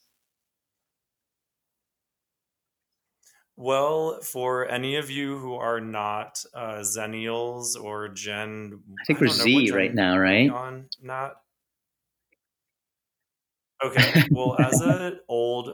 Well, 3.57 4.21
for 4.21 4.67
any 4.67 4.95
of 4.95 5.11
you 5.11 5.37
who 5.37 5.53
are 5.53 5.79
not 5.79 6.43
uh, 6.53 6.79
Zennials 6.79 7.79
or 7.79 8.09
Gen, 8.09 8.79
I 8.99 9.05
think 9.05 9.19
I 9.19 9.25
we're 9.25 9.27
Z 9.27 9.71
right 9.71 9.93
now, 9.93 10.17
right? 10.17 10.49
On 10.49 10.85
not. 11.01 11.35
Okay. 13.83 14.23
Well, 14.31 14.55
as 14.59 14.79
an 14.81 14.91
old 15.01 15.20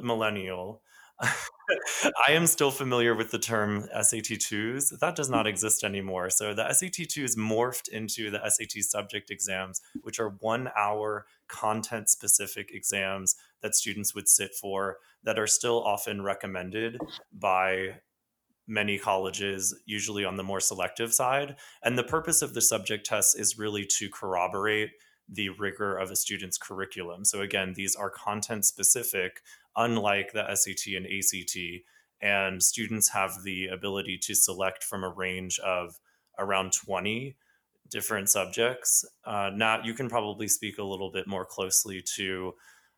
millennial, 0.07 0.81
I 1.21 2.31
am 2.31 2.47
still 2.47 2.71
familiar 2.71 3.15
with 3.15 3.31
the 3.31 3.39
term 3.39 3.87
SAT2s. 3.95 4.99
That 4.99 5.15
does 5.15 5.29
not 5.29 5.47
exist 5.47 5.83
anymore. 5.83 6.29
So 6.29 6.53
the 6.53 6.63
SAT2s 6.63 7.35
morphed 7.35 7.89
into 7.89 8.29
the 8.29 8.41
SAT 8.47 8.83
subject 8.83 9.31
exams, 9.31 9.81
which 10.01 10.19
are 10.19 10.37
one 10.39 10.69
hour 10.77 11.25
content 11.47 12.09
specific 12.09 12.69
exams 12.71 13.35
that 13.61 13.75
students 13.75 14.13
would 14.13 14.27
sit 14.27 14.53
for 14.53 14.97
that 15.23 15.39
are 15.39 15.47
still 15.47 15.83
often 15.83 16.21
recommended 16.21 16.99
by 17.33 17.99
many 18.67 18.99
colleges, 18.99 19.73
usually 19.85 20.25
on 20.25 20.35
the 20.35 20.43
more 20.43 20.59
selective 20.59 21.13
side. 21.13 21.55
And 21.83 21.97
the 21.97 22.03
purpose 22.03 22.41
of 22.41 22.53
the 22.53 22.61
subject 22.61 23.05
tests 23.05 23.33
is 23.33 23.57
really 23.57 23.85
to 23.97 24.09
corroborate 24.09 24.91
the 25.29 25.49
rigor 25.49 25.97
of 25.97 26.09
a 26.09 26.15
student's 26.15 26.57
curriculum. 26.57 27.25
So, 27.25 27.41
again, 27.41 27.73
these 27.75 27.95
are 27.95 28.09
content 28.09 28.65
specific, 28.65 29.41
unlike 29.77 30.33
the 30.33 30.53
SAT 30.53 30.95
and 30.95 31.05
ACT. 31.05 31.57
And 32.21 32.61
students 32.61 33.09
have 33.09 33.43
the 33.43 33.67
ability 33.67 34.17
to 34.23 34.35
select 34.35 34.83
from 34.83 35.03
a 35.03 35.09
range 35.09 35.59
of 35.59 35.99
around 36.39 36.73
20 36.73 37.35
different 37.89 38.29
subjects. 38.29 39.05
Uh, 39.23 39.51
Nat, 39.53 39.85
you 39.85 39.93
can 39.93 40.09
probably 40.09 40.47
speak 40.47 40.77
a 40.77 40.83
little 40.83 41.11
bit 41.11 41.27
more 41.27 41.45
closely 41.45 42.03
to 42.15 42.53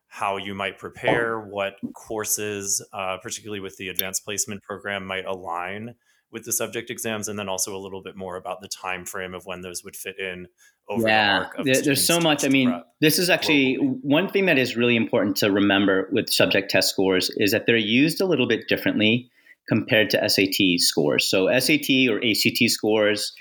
how 0.08 0.38
you 0.38 0.54
might 0.54 0.78
prepare, 0.78 1.38
what 1.38 1.74
courses, 1.94 2.84
uh, 2.92 3.16
particularly 3.22 3.60
with 3.60 3.76
the 3.76 3.88
advanced 3.88 4.24
placement 4.24 4.62
program, 4.62 5.06
might 5.06 5.24
align 5.24 5.94
with 6.32 6.44
the 6.44 6.52
subject 6.52 6.90
exams, 6.90 7.28
and 7.28 7.38
then 7.38 7.48
also 7.48 7.76
a 7.76 7.78
little 7.78 8.02
bit 8.02 8.16
more 8.16 8.36
about 8.36 8.60
the 8.60 8.68
time 8.68 9.04
frame 9.04 9.34
of 9.34 9.46
when 9.46 9.60
those 9.60 9.84
would 9.84 9.96
fit 9.96 10.18
in. 10.18 10.46
Over 10.88 11.08
yeah, 11.08 11.46
the 11.56 11.64
there, 11.64 11.82
there's 11.82 12.04
so 12.04 12.20
much. 12.20 12.44
I 12.44 12.48
mean, 12.48 12.82
this 13.00 13.18
is 13.18 13.30
actually 13.30 13.76
globally. 13.76 13.98
one 14.02 14.28
thing 14.28 14.46
that 14.46 14.58
is 14.58 14.76
really 14.76 14.96
important 14.96 15.36
to 15.36 15.50
remember 15.50 16.08
with 16.12 16.30
subject 16.30 16.70
test 16.70 16.90
scores 16.90 17.30
is 17.36 17.52
that 17.52 17.66
they're 17.66 17.76
used 17.76 18.20
a 18.20 18.26
little 18.26 18.48
bit 18.48 18.68
differently 18.68 19.30
compared 19.68 20.10
to 20.10 20.28
SAT 20.28 20.78
scores. 20.80 21.28
So 21.28 21.46
SAT 21.58 22.08
or 22.08 22.20
ACT 22.24 22.68
scores, 22.68 23.32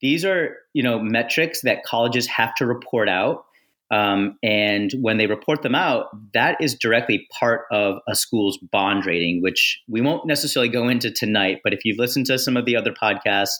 these 0.00 0.24
are 0.24 0.56
you 0.74 0.82
know 0.82 1.00
metrics 1.00 1.62
that 1.62 1.84
colleges 1.84 2.26
have 2.26 2.54
to 2.56 2.66
report 2.66 3.08
out 3.08 3.44
um, 3.90 4.38
and 4.42 4.92
when 5.00 5.16
they 5.16 5.26
report 5.26 5.62
them 5.62 5.74
out, 5.74 6.06
that 6.34 6.56
is 6.60 6.74
directly 6.74 7.26
part 7.38 7.62
of 7.70 7.98
a 8.06 8.14
school's 8.14 8.58
bond 8.58 9.06
rating, 9.06 9.42
which 9.42 9.80
we 9.88 10.00
won't 10.00 10.26
necessarily 10.26 10.68
go 10.68 10.88
into 10.88 11.10
tonight. 11.10 11.60
But 11.64 11.72
if 11.72 11.84
you've 11.84 11.98
listened 11.98 12.26
to 12.26 12.38
some 12.38 12.56
of 12.56 12.66
the 12.66 12.76
other 12.76 12.92
podcasts, 12.92 13.56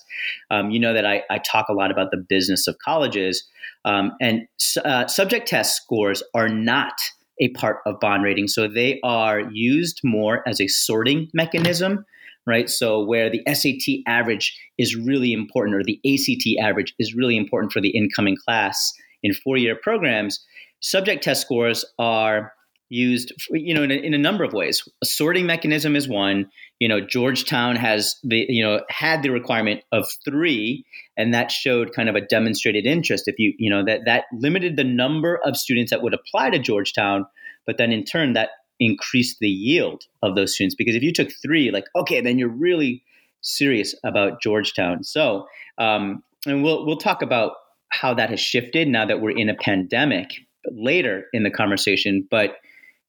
um, 0.51 0.71
you 0.71 0.79
know 0.79 0.93
that 0.93 1.07
I, 1.07 1.23
I, 1.31 1.39
talk 1.39 1.69
a 1.69 1.73
lot 1.73 1.91
about 1.91 2.11
the 2.11 2.19
business 2.19 2.67
of 2.67 2.77
colleges. 2.85 3.49
Um, 3.85 4.13
and 4.21 4.47
uh, 4.85 5.07
subject 5.07 5.49
test 5.49 5.77
scores 5.77 6.23
are 6.35 6.49
not 6.49 6.95
a 7.41 7.49
part 7.51 7.79
of 7.87 8.01
bond 8.01 8.23
rating. 8.23 8.49
So 8.49 8.69
they 8.69 9.01
are 9.03 9.41
used 9.41 10.01
more 10.05 10.47
as 10.47 10.61
a 10.61 10.69
sorting 10.69 11.29
mechanism 11.33 12.05
right? 12.47 12.71
So 12.71 13.05
where 13.05 13.29
the 13.29 13.43
SAT 13.47 14.01
average 14.07 14.59
is 14.79 14.97
really 14.97 15.35
important, 15.35 15.77
or 15.77 15.85
the 15.85 16.01
ACT 16.07 16.67
average 16.67 16.95
is 16.99 17.15
really 17.15 17.37
important 17.37 17.73
for 17.73 17.83
the 17.83 17.91
incoming 17.91 18.39
class, 18.43 18.91
in 19.23 19.35
four-year 19.35 19.77
programs, 19.83 20.45
subject 20.81 21.25
test 21.25 21.43
scores 21.43 21.85
are 21.99 22.53
used 22.91 23.33
you 23.51 23.75
know 23.75 23.83
in 23.83 23.91
a, 23.91 23.95
in 23.95 24.15
a, 24.15 24.19
number 24.19 24.45
of 24.45 24.53
ways. 24.53 24.87
A 25.03 25.07
sorting 25.07 25.47
mechanism 25.47 25.95
is 25.95 26.09
one. 26.09 26.51
You 26.79 26.89
know 26.89 27.01
georgetown 27.01 27.77
has 27.77 28.17
the 28.23 28.47
you 28.49 28.63
know 28.63 28.81
had 28.89 29.23
the 29.23 29.31
requirement 29.31 29.83
of 29.93 30.07
three 30.25 30.85
and 31.17 31.35
that 31.35 31.51
showed 31.51 31.93
kind 31.93 32.09
of 32.09 32.15
a 32.15 32.21
demonstrated 32.21 32.87
interest. 32.87 33.29
If 33.29 33.39
you 33.39 33.55
you 33.59 33.71
know 33.71 33.85
that 33.85 34.03
that 34.07 34.25
limited 34.33 34.77
the 34.77 34.85
number 34.85 35.39
of 35.45 35.57
students 35.57 35.91
that 35.91 36.03
would 36.03 36.15
apply 36.15 36.51
to 36.51 36.59
georgetown 36.59 37.27
but 37.67 37.77
then 37.77 37.93
in 37.93 38.05
turn 38.05 38.33
that 38.33 38.51
increased 38.81 39.39
the 39.41 39.49
yield 39.49 40.05
of 40.23 40.35
those 40.35 40.55
students. 40.55 40.75
Because 40.75 40.95
if 40.95 41.03
you 41.03 41.13
took 41.13 41.31
three 41.43 41.71
like 41.71 41.85
okay 41.95 42.21
then 42.21 42.39
you're 42.39 42.49
really 42.49 43.03
serious 43.43 43.95
about 44.05 44.41
georgetown. 44.41 45.05
So 45.05 45.47
um, 45.77 46.23
and 46.47 46.63
we'll 46.63 46.87
we'll 46.87 46.97
talk 46.97 47.21
about 47.21 47.53
how 47.91 48.15
that 48.15 48.31
has 48.31 48.41
shifted 48.41 48.89
now 48.89 49.07
that 49.07 49.21
we're 49.21 49.37
in 49.37 49.49
a 49.49 49.55
pandemic 49.55 50.31
later 50.71 51.27
in 51.33 51.43
the 51.43 51.51
conversation. 51.51 52.27
But 52.31 52.57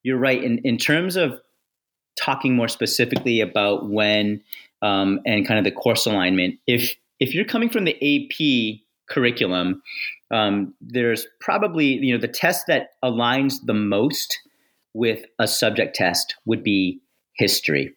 you're 0.03 0.17
right. 0.17 0.41
In, 0.43 0.59
in 0.63 0.77
terms 0.77 1.15
of 1.15 1.39
talking 2.17 2.55
more 2.55 2.67
specifically 2.67 3.41
about 3.41 3.89
when 3.89 4.41
um, 4.81 5.19
and 5.25 5.45
kind 5.45 5.57
of 5.57 5.65
the 5.65 5.71
course 5.71 6.05
alignment, 6.05 6.55
if 6.67 6.95
if 7.19 7.33
you're 7.33 7.45
coming 7.45 7.69
from 7.69 7.83
the 7.83 7.95
AP 7.95 8.79
curriculum, 9.09 9.81
um, 10.31 10.73
there's 10.79 11.27
probably 11.41 11.85
you 11.85 12.13
know 12.13 12.21
the 12.21 12.27
test 12.27 12.65
that 12.67 12.91
aligns 13.03 13.55
the 13.65 13.73
most 13.73 14.39
with 14.93 15.25
a 15.37 15.47
subject 15.47 15.95
test 15.95 16.35
would 16.45 16.63
be 16.63 16.99
history, 17.35 17.93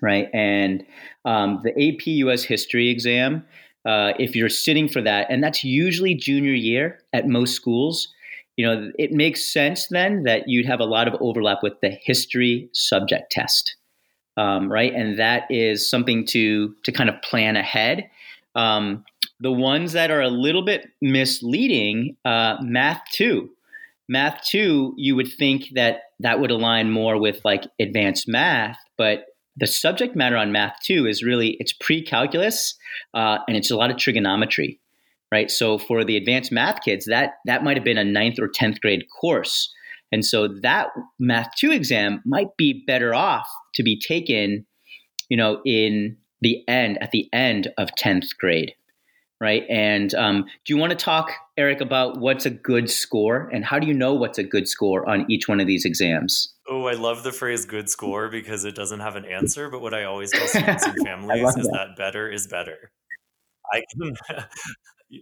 right? 0.00 0.28
And 0.32 0.84
um, 1.24 1.60
the 1.62 1.70
AP 1.72 2.06
US 2.06 2.44
history 2.44 2.90
exam 2.90 3.44
uh, 3.84 4.12
if 4.18 4.34
you're 4.34 4.48
sitting 4.48 4.88
for 4.88 5.02
that, 5.02 5.26
and 5.30 5.42
that's 5.42 5.62
usually 5.64 6.14
junior 6.14 6.52
year 6.52 7.00
at 7.12 7.28
most 7.28 7.54
schools, 7.54 8.08
you 8.56 8.64
know, 8.64 8.92
it 8.98 9.12
makes 9.12 9.44
sense 9.44 9.88
then 9.88 10.22
that 10.24 10.48
you'd 10.48 10.66
have 10.66 10.80
a 10.80 10.84
lot 10.84 11.08
of 11.08 11.14
overlap 11.20 11.62
with 11.62 11.80
the 11.80 11.90
history 11.90 12.68
subject 12.72 13.32
test, 13.32 13.76
um, 14.36 14.70
right? 14.70 14.92
And 14.94 15.18
that 15.18 15.44
is 15.50 15.88
something 15.88 16.24
to 16.26 16.74
to 16.84 16.92
kind 16.92 17.10
of 17.10 17.20
plan 17.22 17.56
ahead. 17.56 18.08
Um, 18.54 19.04
the 19.40 19.52
ones 19.52 19.92
that 19.92 20.10
are 20.10 20.20
a 20.20 20.28
little 20.28 20.64
bit 20.64 20.88
misleading, 21.02 22.16
uh, 22.24 22.56
math 22.62 23.02
two. 23.12 23.50
Math 24.08 24.42
two, 24.44 24.94
you 24.96 25.16
would 25.16 25.28
think 25.32 25.70
that 25.74 26.02
that 26.20 26.38
would 26.38 26.50
align 26.50 26.90
more 26.90 27.18
with 27.18 27.40
like 27.44 27.64
advanced 27.80 28.28
math, 28.28 28.78
but 28.96 29.26
the 29.56 29.66
subject 29.66 30.16
matter 30.16 30.36
on 30.36 30.52
math 30.52 30.76
two 30.82 31.06
is 31.06 31.22
really 31.22 31.56
it's 31.60 31.72
pre-calculus 31.72 32.74
uh, 33.14 33.38
and 33.48 33.56
it's 33.56 33.70
a 33.70 33.76
lot 33.76 33.90
of 33.90 33.96
trigonometry 33.96 34.80
right 35.32 35.50
so 35.50 35.78
for 35.78 36.04
the 36.04 36.16
advanced 36.16 36.52
math 36.52 36.82
kids 36.82 37.06
that 37.06 37.34
that 37.46 37.64
might 37.64 37.76
have 37.76 37.84
been 37.84 37.98
a 37.98 38.04
ninth 38.04 38.38
or 38.38 38.48
10th 38.48 38.80
grade 38.80 39.04
course 39.20 39.72
And 40.12 40.24
so 40.24 40.46
that 40.62 40.90
Math 41.18 41.50
2 41.56 41.72
exam 41.72 42.22
might 42.24 42.56
be 42.56 42.84
better 42.86 43.12
off 43.12 43.48
to 43.74 43.82
be 43.82 43.98
taken, 43.98 44.64
you 45.28 45.36
know, 45.36 45.60
in 45.66 46.16
the 46.40 46.62
end, 46.68 47.02
at 47.02 47.10
the 47.10 47.28
end 47.32 47.72
of 47.78 47.90
10th 48.00 48.28
grade, 48.38 48.74
right? 49.40 49.64
And 49.68 50.14
um, 50.14 50.44
do 50.64 50.72
you 50.72 50.76
want 50.76 50.90
to 50.90 50.96
talk, 50.96 51.32
Eric, 51.56 51.80
about 51.80 52.20
what's 52.20 52.46
a 52.46 52.50
good 52.50 52.88
score 52.88 53.50
and 53.52 53.64
how 53.64 53.80
do 53.80 53.88
you 53.88 53.94
know 53.94 54.14
what's 54.14 54.38
a 54.38 54.44
good 54.44 54.68
score 54.68 55.08
on 55.10 55.26
each 55.28 55.48
one 55.48 55.58
of 55.58 55.66
these 55.66 55.84
exams? 55.84 56.53
Oh, 56.68 56.86
I 56.86 56.94
love 56.94 57.22
the 57.22 57.32
phrase 57.32 57.66
good 57.66 57.90
score 57.90 58.28
because 58.28 58.64
it 58.64 58.74
doesn't 58.74 59.00
have 59.00 59.16
an 59.16 59.24
answer. 59.24 59.68
But 59.68 59.80
what 59.82 59.94
I 59.94 60.04
always 60.04 60.30
tell 60.30 60.46
students 60.46 60.86
and 60.86 61.06
families 61.06 61.56
is 61.56 61.66
that. 61.66 61.72
that 61.72 61.96
better 61.96 62.30
is 62.30 62.46
better. 62.46 62.90
I 63.72 63.82
can 63.92 64.14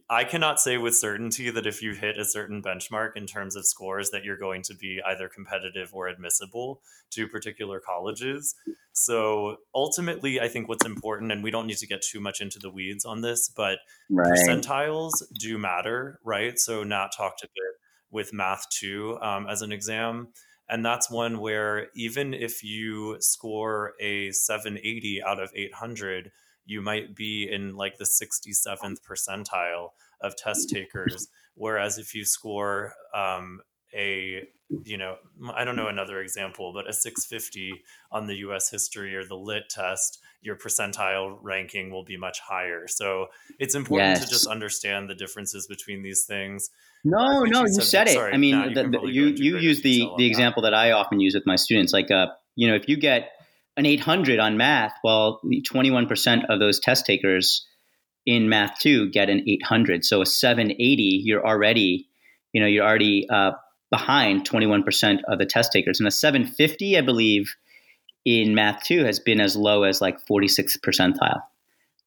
I 0.09 0.25
cannot 0.25 0.61
say 0.61 0.79
with 0.79 0.97
certainty 0.97 1.51
that 1.51 1.67
if 1.67 1.83
you 1.83 1.93
hit 1.93 2.19
a 2.19 2.25
certain 2.25 2.63
benchmark 2.63 3.11
in 3.17 3.27
terms 3.27 3.57
of 3.57 3.67
scores 3.67 4.11
that 4.11 4.25
you're 4.25 4.39
going 4.39 4.63
to 4.63 4.75
be 4.75 5.01
either 5.07 5.29
competitive 5.29 5.91
or 5.93 6.09
admissible 6.09 6.81
to 7.11 7.29
particular 7.29 7.81
colleges. 7.81 8.55
So 8.93 9.57
ultimately, 9.75 10.41
I 10.41 10.49
think 10.49 10.69
what's 10.69 10.87
important, 10.87 11.33
and 11.33 11.43
we 11.43 11.51
don't 11.51 11.67
need 11.67 11.79
to 11.79 11.87
get 11.87 12.03
too 12.03 12.21
much 12.21 12.41
into 12.41 12.59
the 12.59 12.71
weeds 12.71 13.05
on 13.05 13.21
this, 13.21 13.49
but 13.49 13.79
right. 14.11 14.33
percentiles 14.33 15.11
do 15.39 15.59
matter, 15.59 16.21
right? 16.25 16.59
So 16.59 16.85
Nat 16.85 17.09
talked 17.17 17.43
a 17.43 17.49
bit 17.49 17.75
with 18.11 18.33
Math 18.33 18.67
2 18.79 19.19
um, 19.21 19.47
as 19.49 19.63
an 19.63 19.73
exam. 19.73 20.29
And 20.73 20.83
that's 20.83 21.11
one 21.11 21.38
where 21.38 21.88
even 21.95 22.33
if 22.33 22.64
you 22.64 23.19
score 23.21 23.93
a 24.00 24.31
780 24.31 25.23
out 25.23 25.38
of 25.38 25.52
800, 25.55 26.33
you 26.64 26.81
might 26.81 27.14
be 27.14 27.47
in 27.52 27.76
like 27.76 27.99
the 27.99 28.07
67th 28.07 28.97
percentile 29.07 29.91
of 30.23 30.35
test 30.35 30.71
takers. 30.71 31.29
Whereas 31.57 31.99
if 31.99 32.14
you 32.14 32.25
score 32.25 32.95
um, 33.14 33.61
a, 33.95 34.49
you 34.85 34.97
know, 34.97 35.17
I 35.55 35.65
don't 35.65 35.77
know 35.77 35.89
another 35.89 36.21
example, 36.21 36.73
but 36.73 36.89
a 36.89 36.93
650 36.93 37.83
on 38.11 38.27
the 38.27 38.37
US 38.37 38.71
history 38.71 39.15
or 39.15 39.25
the 39.25 39.37
lit 39.37 39.65
test, 39.69 40.21
your 40.41 40.57
percentile 40.57 41.39
ranking 41.43 41.91
will 41.91 42.05
be 42.05 42.17
much 42.17 42.41
higher. 42.41 42.87
So 42.89 43.27
it's 43.59 43.75
important 43.75 44.17
yes. 44.17 44.25
to 44.25 44.31
just 44.31 44.47
understand 44.47 45.09
the 45.09 45.15
differences 45.15 45.67
between 45.67 46.03
these 46.03 46.25
things. 46.25 46.71
No, 47.05 47.45
no, 47.45 47.63
you 47.63 47.81
said 47.81 48.09
it. 48.09 48.15
Sorry, 48.15 48.33
I 48.33 48.37
mean, 48.37 48.61
you, 48.61 48.75
the, 48.75 48.89
the, 48.89 49.01
you, 49.07 49.27
you 49.27 49.59
use 49.59 49.83
the, 49.83 50.09
the 50.17 50.27
example 50.27 50.63
that. 50.63 50.71
that 50.71 50.77
I 50.77 50.93
often 50.93 51.21
use 51.21 51.35
with 51.35 51.47
my 51.47 51.57
students. 51.57 51.93
Like, 51.93 52.11
uh, 52.11 52.27
you 52.55 52.69
know, 52.69 52.75
if 52.75 52.89
you 52.89 52.97
get 52.97 53.31
an 53.77 53.87
800 53.87 54.39
on 54.39 54.57
math, 54.57 54.93
well, 55.03 55.41
21% 55.45 56.45
of 56.49 56.61
those 56.61 56.79
test 56.79 57.07
takers 57.07 57.67
in 58.27 58.49
math 58.49 58.79
2 58.81 59.11
get 59.11 59.31
an 59.31 59.43
800. 59.49 60.05
So 60.05 60.23
a 60.23 60.27
780, 60.27 61.23
you're 61.25 61.47
already, 61.47 62.09
you 62.53 62.61
know, 62.61 62.67
you're 62.67 62.85
already 62.85 63.27
uh, 63.29 63.53
behind 63.93 64.49
21% 64.49 65.19
of 65.29 65.39
the 65.39 65.45
test 65.45 65.71
takers. 65.71 66.01
And 66.01 66.09
a 66.09 66.11
750, 66.11 66.97
I 66.97 67.03
believe, 67.03 67.55
in 68.25 68.55
math 68.55 68.83
2 68.85 69.05
has 69.05 69.21
been 69.21 69.41
as 69.41 69.55
low 69.55 69.83
as 69.83 70.01
like 70.01 70.27
46th 70.27 70.81
percentile, 70.81 71.43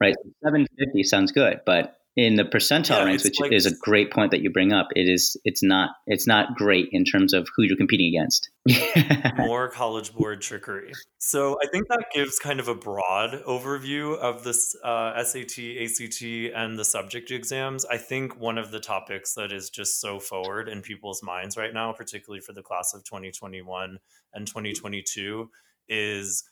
right? 0.00 0.16
750 0.44 1.04
sounds 1.04 1.30
good, 1.30 1.60
but 1.64 1.96
in 2.16 2.36
the 2.36 2.44
percentile 2.44 2.98
yeah, 2.98 3.04
range, 3.04 3.24
which 3.24 3.38
like, 3.38 3.52
is 3.52 3.66
a 3.66 3.76
great 3.76 4.10
point 4.10 4.30
that 4.30 4.40
you 4.40 4.50
bring 4.50 4.72
up. 4.72 4.88
It 4.96 5.06
is 5.06 5.36
it's 5.44 5.62
not 5.62 5.90
it's 6.06 6.26
not 6.26 6.56
great 6.56 6.88
in 6.90 7.04
terms 7.04 7.34
of 7.34 7.46
who 7.54 7.62
you're 7.62 7.76
competing 7.76 8.08
against. 8.16 8.48
more 9.36 9.68
college 9.68 10.14
board 10.14 10.40
trickery. 10.40 10.92
So 11.18 11.58
I 11.62 11.68
think 11.68 11.88
that 11.88 12.06
gives 12.14 12.38
kind 12.38 12.58
of 12.58 12.68
a 12.68 12.74
broad 12.74 13.42
overview 13.46 14.16
of 14.16 14.44
this 14.44 14.74
uh, 14.82 15.22
SAT, 15.22 15.58
ACT, 15.58 16.22
and 16.54 16.78
the 16.78 16.84
subject 16.84 17.30
exams. 17.30 17.84
I 17.84 17.98
think 17.98 18.40
one 18.40 18.56
of 18.56 18.70
the 18.70 18.80
topics 18.80 19.34
that 19.34 19.52
is 19.52 19.68
just 19.68 20.00
so 20.00 20.18
forward 20.18 20.68
in 20.68 20.80
people's 20.80 21.22
minds 21.22 21.56
right 21.56 21.72
now, 21.72 21.92
particularly 21.92 22.40
for 22.40 22.54
the 22.54 22.62
class 22.62 22.94
of 22.94 23.04
2021 23.04 23.98
and 24.32 24.46
2022, 24.46 25.50
is 25.88 26.44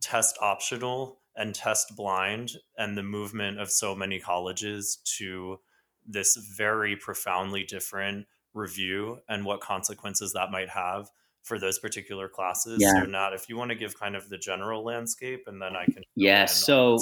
test 0.00 0.36
optional 0.40 1.21
and 1.36 1.54
test 1.54 1.96
blind 1.96 2.52
and 2.76 2.96
the 2.96 3.02
movement 3.02 3.58
of 3.58 3.70
so 3.70 3.94
many 3.94 4.18
colleges 4.18 4.98
to 5.16 5.58
this 6.06 6.36
very 6.36 6.96
profoundly 6.96 7.64
different 7.64 8.26
review 8.54 9.18
and 9.28 9.44
what 9.44 9.60
consequences 9.60 10.32
that 10.32 10.50
might 10.50 10.68
have 10.68 11.10
for 11.42 11.58
those 11.58 11.78
particular 11.78 12.28
classes. 12.28 12.78
Yeah. 12.80 12.92
So, 12.92 13.06
Nat, 13.06 13.32
if 13.32 13.48
you 13.48 13.56
want 13.56 13.70
to 13.70 13.74
give 13.74 13.98
kind 13.98 14.14
of 14.14 14.28
the 14.28 14.38
general 14.38 14.84
landscape, 14.84 15.44
and 15.46 15.60
then 15.60 15.74
I 15.74 15.86
can. 15.86 16.04
Yeah. 16.14 16.46
So 16.46 16.98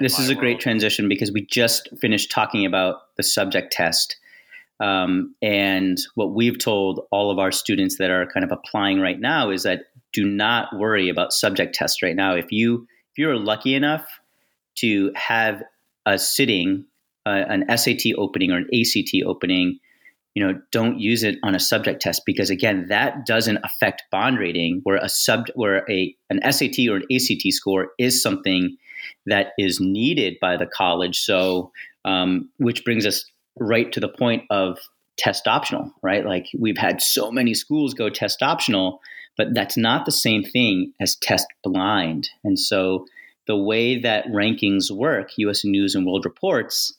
this 0.00 0.18
is 0.18 0.28
a 0.28 0.32
world. 0.32 0.40
great 0.40 0.60
transition 0.60 1.08
because 1.08 1.30
we 1.30 1.46
just 1.46 1.88
finished 2.00 2.30
talking 2.30 2.66
about 2.66 3.14
the 3.16 3.22
subject 3.22 3.72
test. 3.72 4.16
Um, 4.78 5.34
and 5.40 5.98
what 6.16 6.34
we've 6.34 6.58
told 6.58 7.06
all 7.10 7.30
of 7.30 7.38
our 7.38 7.52
students 7.52 7.96
that 7.98 8.10
are 8.10 8.26
kind 8.26 8.44
of 8.44 8.52
applying 8.52 9.00
right 9.00 9.18
now 9.18 9.50
is 9.50 9.62
that 9.62 9.84
do 10.12 10.24
not 10.24 10.68
worry 10.76 11.08
about 11.08 11.32
subject 11.32 11.74
tests 11.74 12.02
right 12.02 12.16
now. 12.16 12.34
If 12.34 12.50
you 12.50 12.86
if 13.16 13.20
you're 13.20 13.38
lucky 13.38 13.74
enough 13.74 14.06
to 14.74 15.10
have 15.14 15.62
a 16.04 16.18
sitting, 16.18 16.84
uh, 17.24 17.44
an 17.48 17.64
SAT 17.74 18.12
opening 18.18 18.52
or 18.52 18.58
an 18.58 18.68
ACT 18.74 19.22
opening, 19.24 19.78
you 20.34 20.46
know, 20.46 20.60
don't 20.70 20.98
use 20.98 21.22
it 21.22 21.38
on 21.42 21.54
a 21.54 21.58
subject 21.58 22.02
test 22.02 22.26
because 22.26 22.50
again, 22.50 22.88
that 22.90 23.24
doesn't 23.24 23.58
affect 23.64 24.02
bond 24.12 24.38
rating. 24.38 24.80
Where 24.82 24.98
a 24.98 25.08
sub, 25.08 25.46
where 25.54 25.90
a 25.90 26.14
an 26.28 26.40
SAT 26.52 26.88
or 26.90 26.96
an 26.96 27.04
ACT 27.10 27.50
score 27.54 27.88
is 27.98 28.22
something 28.22 28.76
that 29.24 29.52
is 29.56 29.80
needed 29.80 30.36
by 30.38 30.58
the 30.58 30.66
college. 30.66 31.18
So, 31.18 31.72
um, 32.04 32.50
which 32.58 32.84
brings 32.84 33.06
us 33.06 33.24
right 33.58 33.90
to 33.92 34.00
the 34.00 34.10
point 34.10 34.44
of 34.50 34.78
test 35.16 35.48
optional, 35.48 35.90
right? 36.02 36.26
Like 36.26 36.48
we've 36.58 36.76
had 36.76 37.00
so 37.00 37.30
many 37.32 37.54
schools 37.54 37.94
go 37.94 38.10
test 38.10 38.42
optional 38.42 39.00
but 39.36 39.54
that's 39.54 39.76
not 39.76 40.06
the 40.06 40.12
same 40.12 40.42
thing 40.42 40.92
as 41.00 41.16
test 41.16 41.46
blind. 41.62 42.30
And 42.44 42.58
so 42.58 43.06
the 43.46 43.56
way 43.56 43.98
that 44.00 44.26
rankings 44.26 44.90
work, 44.90 45.30
US 45.38 45.64
News 45.64 45.94
and 45.94 46.06
World 46.06 46.24
Reports, 46.24 46.92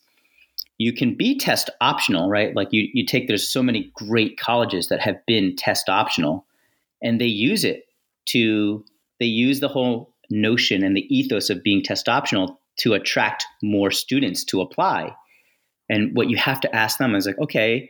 you 0.78 0.94
can 0.94 1.16
be 1.16 1.38
test 1.38 1.70
optional, 1.82 2.30
right? 2.30 2.56
Like 2.56 2.70
you, 2.72 2.88
you 2.94 3.06
take, 3.06 3.28
there's 3.28 3.50
so 3.50 3.64
many 3.64 3.92
great 3.96 4.40
colleges 4.40 4.88
that 4.88 5.02
have 5.02 5.26
been 5.26 5.56
test 5.56 5.90
optional 5.90 6.46
and 7.02 7.20
they 7.20 7.26
use 7.26 7.64
it 7.64 7.86
to, 8.28 8.86
they 9.20 9.26
use 9.26 9.60
the 9.60 9.68
whole 9.68 10.14
notion 10.30 10.84
and 10.84 10.96
the 10.96 11.16
ethos 11.16 11.50
of 11.50 11.64
being 11.64 11.82
test 11.82 12.08
optional 12.08 12.60
to 12.80 12.94
attract 12.94 13.46
more 13.64 13.90
students 13.90 14.44
to 14.46 14.62
apply. 14.62 15.16
And 15.90 16.16
what 16.16 16.30
you 16.30 16.38
have 16.38 16.62
to 16.62 16.76
ask 16.76 17.00
them 17.00 17.16
is 17.16 17.26
like, 17.26 17.40
okay, 17.40 17.90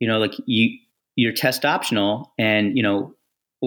you 0.00 0.08
know, 0.08 0.18
like 0.18 0.32
you, 0.46 0.76
you're 1.14 1.32
test 1.32 1.64
optional 1.64 2.32
and, 2.36 2.76
you 2.76 2.82
know, 2.82 3.14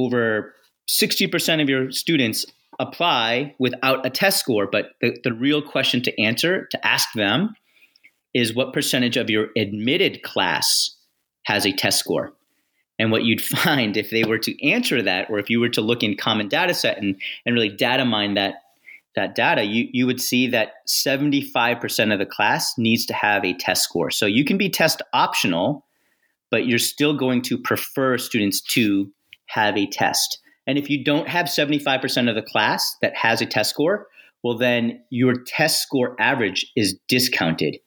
over 0.06 0.54
60% 0.90 1.62
of 1.62 1.70
your 1.70 1.92
students 1.92 2.46
apply 2.80 3.56
without 3.60 4.06
a 4.06 4.10
test 4.10 4.40
score. 4.40 4.68
But 4.68 4.92
the, 5.02 5.18
the 5.24 5.34
real 5.34 5.62
question 5.62 6.02
to 6.04 6.22
answer, 6.22 6.68
to 6.72 6.88
ask 6.88 7.10
them, 7.14 7.56
is 8.34 8.54
what 8.54 8.74
percentage 8.74 9.18
of 9.18 9.30
your 9.30 9.48
admitted 9.58 10.22
class 10.24 10.96
has 11.44 11.66
a 11.66 11.72
test 11.72 12.00
score? 12.00 12.34
And 13.00 13.12
what 13.12 13.24
you'd 13.24 13.42
find 13.46 13.98
if 13.98 14.10
they 14.10 14.24
were 14.24 14.40
to 14.40 14.70
answer 14.70 15.02
that, 15.02 15.30
or 15.30 15.40
if 15.40 15.50
you 15.50 15.60
were 15.60 15.70
to 15.70 15.82
look 15.82 16.04
in 16.04 16.16
common 16.16 16.48
data 16.48 16.74
set 16.74 16.98
and, 16.98 17.16
and 17.46 17.56
really 17.56 17.70
data 17.70 18.06
mine 18.06 18.36
that, 18.36 18.56
that 19.16 19.34
data, 19.34 19.64
you, 19.64 19.88
you 19.92 20.06
would 20.06 20.22
see 20.22 20.48
that 20.48 20.74
75% 20.88 22.14
of 22.14 22.20
the 22.20 22.26
class 22.26 22.78
needs 22.78 23.06
to 23.08 23.14
have 23.14 23.44
a 23.44 23.54
test 23.56 23.84
score. 23.84 24.12
So 24.12 24.28
you 24.28 24.46
can 24.46 24.58
be 24.58 24.70
test 24.70 25.02
optional, 25.14 25.84
but 26.52 26.68
you're 26.68 26.78
still 26.78 27.16
going 27.16 27.42
to 27.44 27.58
prefer 27.58 28.20
students 28.20 28.62
to 28.62 29.12
have 29.48 29.78
a 29.78 29.88
test. 29.88 30.40
And 30.66 30.78
if 30.78 30.90
you 30.90 31.04
don't 31.04 31.28
have 31.28 31.46
75% 31.46 32.30
of 32.30 32.36
the 32.36 32.42
class 32.42 32.96
that 33.02 33.16
has 33.16 33.42
a 33.42 33.46
test 33.46 33.70
score, 33.70 34.08
well, 34.44 34.58
then 34.58 35.02
your 35.10 35.34
test 35.46 35.82
score 35.82 36.16
average 36.20 36.72
is 36.76 36.98
discounted 37.08 37.78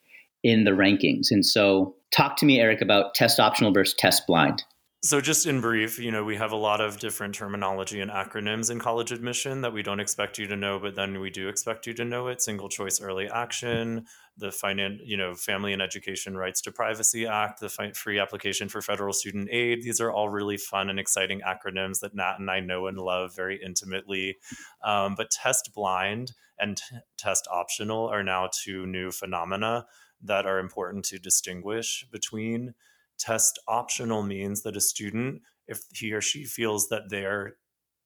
in 0.43 0.63
the 0.63 0.71
rankings. 0.71 1.27
And 1.29 1.45
so, 1.45 1.95
talk 2.11 2.37
to 2.37 2.45
me, 2.45 2.59
Eric, 2.59 2.81
about 2.81 3.15
test 3.15 3.39
optional 3.39 3.71
versus 3.71 3.95
test 3.97 4.23
blind. 4.27 4.63
So, 5.03 5.19
just 5.19 5.47
in 5.47 5.61
brief, 5.61 5.97
you 5.97 6.11
know, 6.11 6.23
we 6.23 6.35
have 6.35 6.51
a 6.51 6.55
lot 6.55 6.79
of 6.79 6.99
different 6.99 7.33
terminology 7.33 8.01
and 8.01 8.11
acronyms 8.11 8.69
in 8.69 8.77
college 8.77 9.11
admission 9.11 9.61
that 9.61 9.73
we 9.73 9.81
don't 9.81 9.99
expect 9.99 10.37
you 10.37 10.45
to 10.45 10.55
know, 10.55 10.77
but 10.77 10.93
then 10.93 11.19
we 11.19 11.31
do 11.31 11.47
expect 11.49 11.87
you 11.87 11.93
to 11.95 12.05
know 12.05 12.27
it. 12.27 12.39
Single 12.39 12.69
choice 12.69 13.01
early 13.01 13.27
action, 13.27 14.05
the 14.37 14.49
finan- 14.49 14.99
you 15.03 15.17
know, 15.17 15.33
Family 15.33 15.73
and 15.73 15.81
Education 15.81 16.37
Rights 16.37 16.61
to 16.61 16.71
Privacy 16.71 17.25
Act, 17.25 17.61
the 17.61 17.69
fi- 17.69 17.93
free 17.93 18.19
application 18.19 18.69
for 18.69 18.79
federal 18.79 19.11
student 19.11 19.49
aid. 19.51 19.81
These 19.81 19.99
are 20.01 20.11
all 20.11 20.29
really 20.29 20.57
fun 20.57 20.87
and 20.87 20.99
exciting 20.99 21.41
acronyms 21.41 22.01
that 22.01 22.13
Nat 22.13 22.35
and 22.37 22.51
I 22.51 22.59
know 22.59 22.85
and 22.85 22.99
love 22.99 23.35
very 23.35 23.59
intimately. 23.59 24.37
Um, 24.83 25.15
but 25.15 25.31
test 25.31 25.71
blind 25.73 26.33
and 26.59 26.77
t- 26.77 26.97
test 27.17 27.47
optional 27.51 28.07
are 28.07 28.23
now 28.23 28.49
two 28.53 28.85
new 28.85 29.09
phenomena 29.09 29.87
that 30.21 30.45
are 30.45 30.59
important 30.59 31.05
to 31.05 31.17
distinguish 31.17 32.05
between 32.11 32.75
test 33.21 33.59
optional 33.67 34.23
means 34.23 34.63
that 34.63 34.75
a 34.75 34.81
student, 34.81 35.41
if 35.67 35.79
he 35.93 36.11
or 36.11 36.21
she 36.21 36.43
feels 36.43 36.89
that 36.89 37.09
their 37.09 37.55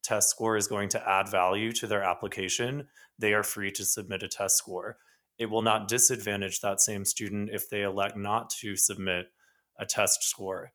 test 0.04 0.30
score 0.30 0.58
is 0.58 0.68
going 0.68 0.90
to 0.90 1.10
add 1.10 1.30
value 1.30 1.72
to 1.72 1.88
their 1.88 2.04
application, 2.04 2.88
they 3.18 3.34
are 3.34 3.44
free 3.44 3.72
to 3.72 3.86
submit 3.86 4.24
a 4.24 4.28
test 4.28 4.58
score. 4.58 4.98
It 5.40 5.48
will 5.50 5.64
not 5.64 5.88
disadvantage 5.88 6.60
that 6.62 6.82
same 6.82 7.06
student 7.06 7.50
if 7.52 7.70
they 7.70 7.84
elect 7.84 8.18
not 8.18 8.50
to 8.62 8.76
submit 8.76 9.28
a 9.80 9.86
test 9.86 10.24
score. 10.24 10.72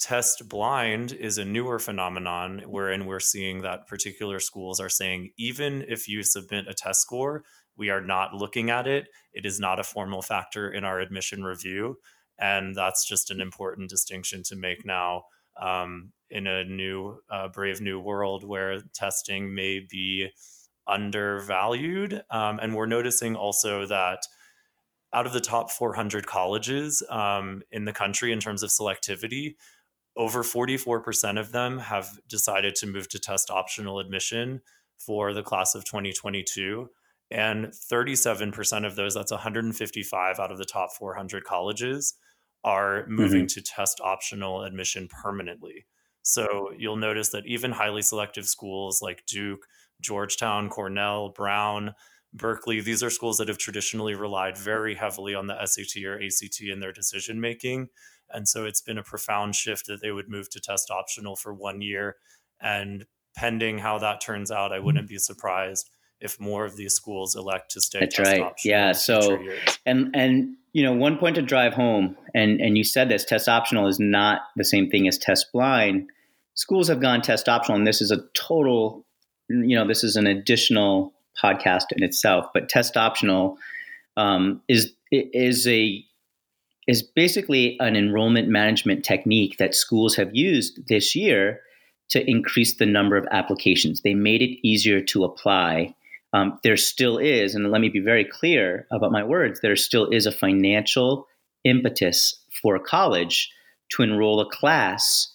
test 0.00 0.48
blind 0.48 1.12
is 1.12 1.38
a 1.38 1.44
newer 1.44 1.78
phenomenon 1.78 2.62
wherein 2.66 3.06
we're 3.06 3.20
seeing 3.20 3.62
that 3.62 3.86
particular 3.86 4.40
schools 4.40 4.80
are 4.80 4.88
saying 4.88 5.30
even 5.38 5.84
if 5.88 6.08
you 6.08 6.22
submit 6.22 6.66
a 6.68 6.74
test 6.74 7.02
score 7.02 7.44
we 7.76 7.90
are 7.90 8.00
not 8.00 8.34
looking 8.34 8.70
at 8.70 8.86
it 8.86 9.08
it 9.34 9.44
is 9.44 9.60
not 9.60 9.78
a 9.78 9.84
formal 9.84 10.22
factor 10.22 10.72
in 10.72 10.84
our 10.84 11.00
admission 11.00 11.44
review 11.44 11.96
and 12.40 12.74
that's 12.74 13.06
just 13.06 13.30
an 13.30 13.40
important 13.40 13.90
distinction 13.90 14.42
to 14.42 14.56
make 14.56 14.84
now 14.84 15.24
um, 15.60 16.12
in 16.30 16.46
a 16.46 16.64
new 16.64 17.20
uh, 17.30 17.48
brave 17.48 17.80
new 17.80 18.00
world 18.00 18.44
where 18.44 18.80
testing 18.94 19.54
may 19.54 19.80
be 19.80 20.28
undervalued 20.86 22.22
um, 22.30 22.58
and 22.60 22.74
we're 22.74 22.86
noticing 22.86 23.36
also 23.36 23.86
that 23.86 24.20
out 25.12 25.26
of 25.26 25.32
the 25.32 25.40
top 25.40 25.70
400 25.70 26.26
colleges 26.26 27.02
um, 27.10 27.62
in 27.70 27.84
the 27.84 27.92
country 27.92 28.32
in 28.32 28.40
terms 28.40 28.62
of 28.62 28.70
selectivity 28.70 29.54
over 30.16 30.42
44% 30.42 31.38
of 31.38 31.52
them 31.52 31.78
have 31.78 32.18
decided 32.28 32.74
to 32.76 32.86
move 32.86 33.08
to 33.08 33.18
test 33.18 33.50
optional 33.50 34.00
admission 34.00 34.60
for 34.98 35.32
the 35.32 35.42
class 35.42 35.74
of 35.74 35.84
2022 35.84 36.88
and 37.30 37.66
37% 37.66 38.86
of 38.86 38.96
those 38.96 39.14
that's 39.14 39.30
155 39.30 40.38
out 40.40 40.50
of 40.50 40.58
the 40.58 40.64
top 40.64 40.92
400 40.92 41.44
colleges 41.44 42.14
are 42.64 43.06
moving 43.06 43.46
mm-hmm. 43.46 43.60
to 43.60 43.62
test 43.62 44.00
optional 44.02 44.62
admission 44.62 45.08
permanently 45.08 45.86
so 46.22 46.70
you'll 46.76 46.96
notice 46.96 47.30
that 47.30 47.46
even 47.46 47.72
highly 47.72 48.02
selective 48.02 48.46
schools 48.46 49.00
like 49.02 49.24
duke 49.26 49.66
georgetown 50.00 50.68
cornell 50.68 51.30
brown 51.30 51.94
berkeley 52.32 52.80
these 52.80 53.02
are 53.02 53.10
schools 53.10 53.38
that 53.38 53.48
have 53.48 53.58
traditionally 53.58 54.14
relied 54.14 54.56
very 54.56 54.94
heavily 54.94 55.34
on 55.34 55.46
the 55.46 55.66
sat 55.66 56.02
or 56.04 56.20
act 56.22 56.60
in 56.60 56.80
their 56.80 56.92
decision 56.92 57.40
making 57.40 57.88
and 58.32 58.48
so 58.48 58.64
it's 58.64 58.80
been 58.80 58.98
a 58.98 59.02
profound 59.02 59.54
shift 59.56 59.86
that 59.86 60.00
they 60.00 60.12
would 60.12 60.28
move 60.28 60.50
to 60.50 60.60
test 60.60 60.90
optional 60.90 61.36
for 61.36 61.52
one 61.52 61.80
year. 61.80 62.16
And 62.60 63.06
pending 63.34 63.78
how 63.78 63.98
that 63.98 64.20
turns 64.20 64.50
out, 64.50 64.72
I 64.72 64.78
wouldn't 64.78 65.08
be 65.08 65.18
surprised 65.18 65.90
if 66.20 66.40
more 66.40 66.64
of 66.64 66.76
these 66.76 66.94
schools 66.94 67.34
elect 67.34 67.70
to 67.72 67.80
stay. 67.80 68.00
That's 68.00 68.18
right. 68.18 68.52
Yeah. 68.64 68.92
So, 68.92 69.38
and 69.86 70.14
and 70.14 70.56
you 70.72 70.82
know, 70.82 70.92
one 70.92 71.18
point 71.18 71.36
to 71.36 71.42
drive 71.42 71.74
home, 71.74 72.16
and 72.34 72.60
and 72.60 72.76
you 72.76 72.84
said 72.84 73.08
this: 73.08 73.24
test 73.24 73.48
optional 73.48 73.86
is 73.86 73.98
not 73.98 74.42
the 74.56 74.64
same 74.64 74.90
thing 74.90 75.08
as 75.08 75.18
test 75.18 75.52
blind. 75.52 76.08
Schools 76.54 76.88
have 76.88 77.00
gone 77.00 77.22
test 77.22 77.48
optional, 77.48 77.78
and 77.78 77.86
this 77.86 78.02
is 78.02 78.10
a 78.10 78.22
total, 78.34 79.04
you 79.48 79.76
know, 79.76 79.86
this 79.86 80.04
is 80.04 80.16
an 80.16 80.26
additional 80.26 81.12
podcast 81.42 81.86
in 81.96 82.02
itself. 82.02 82.46
But 82.52 82.68
test 82.68 82.96
optional 82.96 83.58
um, 84.16 84.62
is 84.68 84.92
is 85.10 85.66
a 85.66 86.04
is 86.86 87.02
basically 87.02 87.76
an 87.80 87.96
enrollment 87.96 88.48
management 88.48 89.04
technique 89.04 89.58
that 89.58 89.74
schools 89.74 90.16
have 90.16 90.34
used 90.34 90.88
this 90.88 91.14
year 91.14 91.60
to 92.08 92.28
increase 92.28 92.76
the 92.76 92.86
number 92.86 93.16
of 93.16 93.26
applications. 93.30 94.00
They 94.00 94.14
made 94.14 94.42
it 94.42 94.58
easier 94.66 95.00
to 95.00 95.24
apply. 95.24 95.94
Um, 96.32 96.58
there 96.62 96.76
still 96.76 97.18
is, 97.18 97.54
and 97.54 97.70
let 97.70 97.80
me 97.80 97.88
be 97.88 98.00
very 98.00 98.24
clear 98.24 98.86
about 98.92 99.12
my 99.12 99.24
words, 99.24 99.60
there 99.60 99.76
still 99.76 100.08
is 100.10 100.26
a 100.26 100.32
financial 100.32 101.26
impetus 101.64 102.34
for 102.62 102.76
a 102.76 102.80
college 102.80 103.50
to 103.90 104.02
enroll 104.02 104.40
a 104.40 104.48
class 104.48 105.28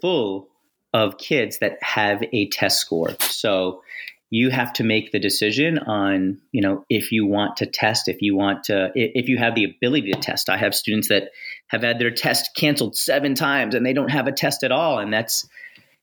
full 0.00 0.48
of 0.94 1.18
kids 1.18 1.58
that 1.58 1.82
have 1.82 2.22
a 2.32 2.48
test 2.48 2.78
score. 2.78 3.14
So 3.20 3.82
you 4.30 4.50
have 4.50 4.72
to 4.74 4.84
make 4.84 5.10
the 5.10 5.18
decision 5.18 5.78
on 5.78 6.38
you 6.52 6.60
know 6.60 6.84
if 6.90 7.12
you 7.12 7.26
want 7.26 7.56
to 7.56 7.66
test 7.66 8.08
if 8.08 8.20
you 8.20 8.36
want 8.36 8.64
to 8.64 8.90
if 8.94 9.28
you 9.28 9.38
have 9.38 9.54
the 9.54 9.64
ability 9.64 10.12
to 10.12 10.20
test 10.20 10.50
i 10.50 10.56
have 10.56 10.74
students 10.74 11.08
that 11.08 11.30
have 11.68 11.82
had 11.82 11.98
their 11.98 12.10
test 12.10 12.50
canceled 12.54 12.94
seven 12.94 13.34
times 13.34 13.74
and 13.74 13.86
they 13.86 13.92
don't 13.92 14.10
have 14.10 14.26
a 14.26 14.32
test 14.32 14.62
at 14.62 14.72
all 14.72 14.98
and 14.98 15.12
that's 15.12 15.48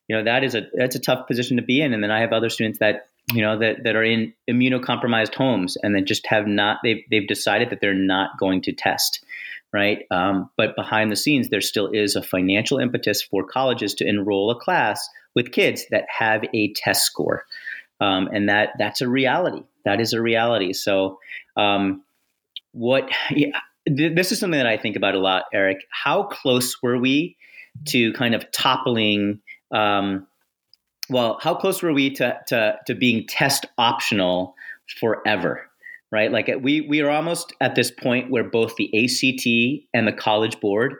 you 0.08 0.16
know 0.16 0.24
that 0.24 0.42
is 0.42 0.54
a 0.54 0.62
that's 0.74 0.96
a 0.96 1.00
tough 1.00 1.26
position 1.28 1.56
to 1.56 1.62
be 1.62 1.80
in 1.80 1.92
and 1.92 2.02
then 2.02 2.10
i 2.10 2.20
have 2.20 2.32
other 2.32 2.50
students 2.50 2.80
that 2.80 3.08
you 3.32 3.42
know 3.42 3.58
that, 3.58 3.82
that 3.84 3.96
are 3.96 4.04
in 4.04 4.32
immunocompromised 4.48 5.34
homes 5.34 5.76
and 5.82 5.94
that 5.94 6.06
just 6.06 6.26
have 6.26 6.46
not 6.46 6.78
they've, 6.82 7.02
they've 7.10 7.28
decided 7.28 7.70
that 7.70 7.80
they're 7.80 7.94
not 7.94 8.30
going 8.38 8.62
to 8.62 8.72
test 8.72 9.24
right 9.72 10.04
um, 10.10 10.48
but 10.56 10.76
behind 10.76 11.10
the 11.10 11.16
scenes 11.16 11.48
there 11.48 11.60
still 11.60 11.88
is 11.88 12.14
a 12.14 12.22
financial 12.22 12.78
impetus 12.78 13.22
for 13.22 13.44
colleges 13.44 13.94
to 13.94 14.06
enroll 14.06 14.50
a 14.50 14.58
class 14.58 15.08
with 15.34 15.52
kids 15.52 15.84
that 15.90 16.04
have 16.18 16.44
a 16.54 16.72
test 16.74 17.04
score 17.04 17.44
um, 18.00 18.28
and 18.32 18.48
that 18.48 18.70
that's 18.78 19.00
a 19.00 19.08
reality. 19.08 19.62
That 19.84 20.00
is 20.00 20.12
a 20.12 20.20
reality. 20.20 20.72
So, 20.72 21.18
um, 21.56 22.02
what? 22.72 23.10
Yeah, 23.30 23.58
th- 23.86 24.14
this 24.14 24.32
is 24.32 24.38
something 24.38 24.58
that 24.58 24.66
I 24.66 24.76
think 24.76 24.96
about 24.96 25.14
a 25.14 25.18
lot, 25.18 25.44
Eric. 25.52 25.78
How 25.90 26.24
close 26.24 26.82
were 26.82 26.98
we 26.98 27.36
to 27.86 28.12
kind 28.12 28.34
of 28.34 28.50
toppling? 28.52 29.40
Um, 29.70 30.26
well, 31.08 31.38
how 31.40 31.54
close 31.54 31.82
were 31.82 31.92
we 31.92 32.10
to, 32.14 32.38
to 32.48 32.78
to 32.86 32.94
being 32.94 33.26
test 33.26 33.66
optional 33.78 34.54
forever? 35.00 35.68
Right, 36.12 36.30
like 36.30 36.48
we 36.60 36.82
we 36.82 37.00
are 37.00 37.10
almost 37.10 37.52
at 37.60 37.74
this 37.74 37.90
point 37.90 38.30
where 38.30 38.44
both 38.44 38.76
the 38.76 38.86
ACT 38.86 39.88
and 39.92 40.06
the 40.06 40.12
College 40.12 40.60
Board 40.60 40.96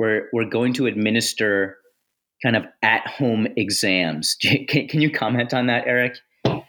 we're 0.00 0.28
we're 0.32 0.48
going 0.48 0.72
to 0.72 0.86
administer 0.86 1.76
kind 2.42 2.56
of 2.56 2.64
at 2.82 3.06
home 3.06 3.46
exams. 3.56 4.34
Can, 4.40 4.88
can 4.88 5.00
you 5.02 5.10
comment 5.10 5.52
on 5.52 5.66
that, 5.66 5.86
Eric? 5.86 6.16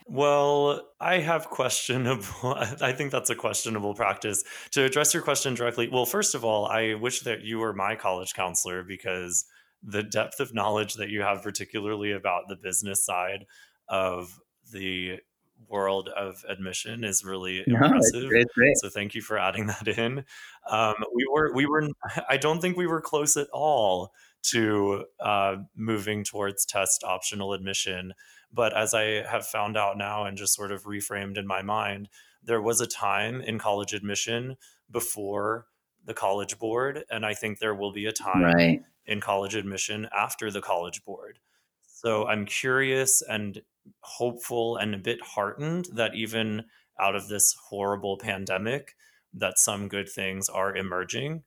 Well, 0.05 0.81
I 0.99 1.19
have 1.19 1.49
questionable. 1.49 2.25
I 2.81 2.91
think 2.91 3.13
that's 3.13 3.29
a 3.29 3.35
questionable 3.35 3.93
practice. 3.93 4.43
To 4.71 4.83
address 4.83 5.13
your 5.13 5.23
question 5.23 5.53
directly, 5.53 5.87
well, 5.87 6.05
first 6.05 6.35
of 6.35 6.43
all, 6.43 6.65
I 6.65 6.95
wish 6.95 7.21
that 7.21 7.43
you 7.43 7.59
were 7.59 7.71
my 7.71 7.95
college 7.95 8.33
counselor 8.33 8.83
because 8.83 9.45
the 9.83 10.03
depth 10.03 10.39
of 10.39 10.53
knowledge 10.53 10.95
that 10.95 11.09
you 11.09 11.21
have, 11.21 11.41
particularly 11.41 12.11
about 12.11 12.47
the 12.47 12.55
business 12.55 13.05
side 13.05 13.45
of 13.87 14.39
the 14.71 15.19
world 15.67 16.09
of 16.09 16.43
admission, 16.47 17.03
is 17.03 17.23
really 17.23 17.63
no, 17.67 17.75
impressive. 17.75 18.29
It's 18.31 18.53
great. 18.53 18.77
So, 18.77 18.89
thank 18.89 19.15
you 19.15 19.21
for 19.21 19.37
adding 19.37 19.65
that 19.67 19.87
in. 19.87 20.23
Um, 20.69 20.95
we 21.13 21.27
were, 21.31 21.53
we 21.53 21.65
were. 21.65 21.87
I 22.29 22.37
don't 22.37 22.61
think 22.61 22.77
we 22.77 22.87
were 22.87 23.01
close 23.01 23.37
at 23.37 23.47
all 23.51 24.11
to 24.43 25.05
uh, 25.19 25.57
moving 25.75 26.23
towards 26.23 26.65
test 26.65 27.03
optional 27.03 27.53
admission 27.53 28.13
but 28.53 28.75
as 28.75 28.93
I 28.93 29.23
have 29.29 29.45
found 29.45 29.77
out 29.77 29.97
now 29.97 30.25
and 30.25 30.37
just 30.37 30.53
sort 30.53 30.71
of 30.71 30.83
reframed 30.83 31.37
in 31.37 31.47
my 31.47 31.61
mind, 31.61 32.09
there 32.43 32.61
was 32.61 32.81
a 32.81 32.87
time 32.87 33.41
in 33.41 33.59
college 33.59 33.93
admission 33.93 34.57
before 34.89 35.67
the 36.05 36.13
college 36.13 36.59
board. 36.59 37.05
And 37.09 37.25
I 37.25 37.33
think 37.33 37.59
there 37.59 37.75
will 37.75 37.93
be 37.93 38.07
a 38.07 38.11
time 38.11 38.43
right. 38.43 38.81
In 39.05 39.21
college 39.21 39.55
admission 39.55 40.07
after 40.15 40.51
the 40.51 40.61
college 40.61 41.03
board. 41.03 41.39
So 41.85 42.27
I'm 42.27 42.45
curious 42.45 43.21
and 43.21 43.61
hopeful 44.01 44.77
and 44.77 44.95
a 44.95 44.99
bit 44.99 45.19
heartened 45.23 45.87
that 45.93 46.15
even 46.15 46.65
out 46.99 47.15
of 47.15 47.27
this 47.27 47.55
horrible 47.69 48.17
pandemic, 48.17 48.95
that 49.33 49.57
some 49.57 49.87
good 49.87 50.09
things 50.09 50.49
are 50.49 50.75
emerging. 50.75 51.43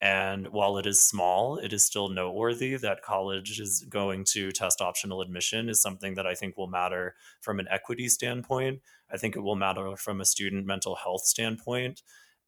And 0.00 0.48
while 0.48 0.78
it 0.78 0.86
is 0.86 1.02
small, 1.02 1.56
it 1.58 1.72
is 1.72 1.84
still 1.84 2.08
noteworthy 2.08 2.76
that 2.76 3.02
college 3.02 3.58
is 3.58 3.84
going 3.88 4.24
to 4.32 4.52
test 4.52 4.80
optional 4.80 5.20
admission 5.20 5.68
is 5.68 5.82
something 5.82 6.14
that 6.14 6.26
I 6.26 6.34
think 6.34 6.56
will 6.56 6.68
matter 6.68 7.16
from 7.40 7.58
an 7.58 7.66
equity 7.68 8.08
standpoint. 8.08 8.80
I 9.12 9.16
think 9.16 9.34
it 9.34 9.40
will 9.40 9.56
matter 9.56 9.96
from 9.96 10.20
a 10.20 10.24
student 10.24 10.66
mental 10.66 10.94
health 10.94 11.22
standpoint. 11.22 12.02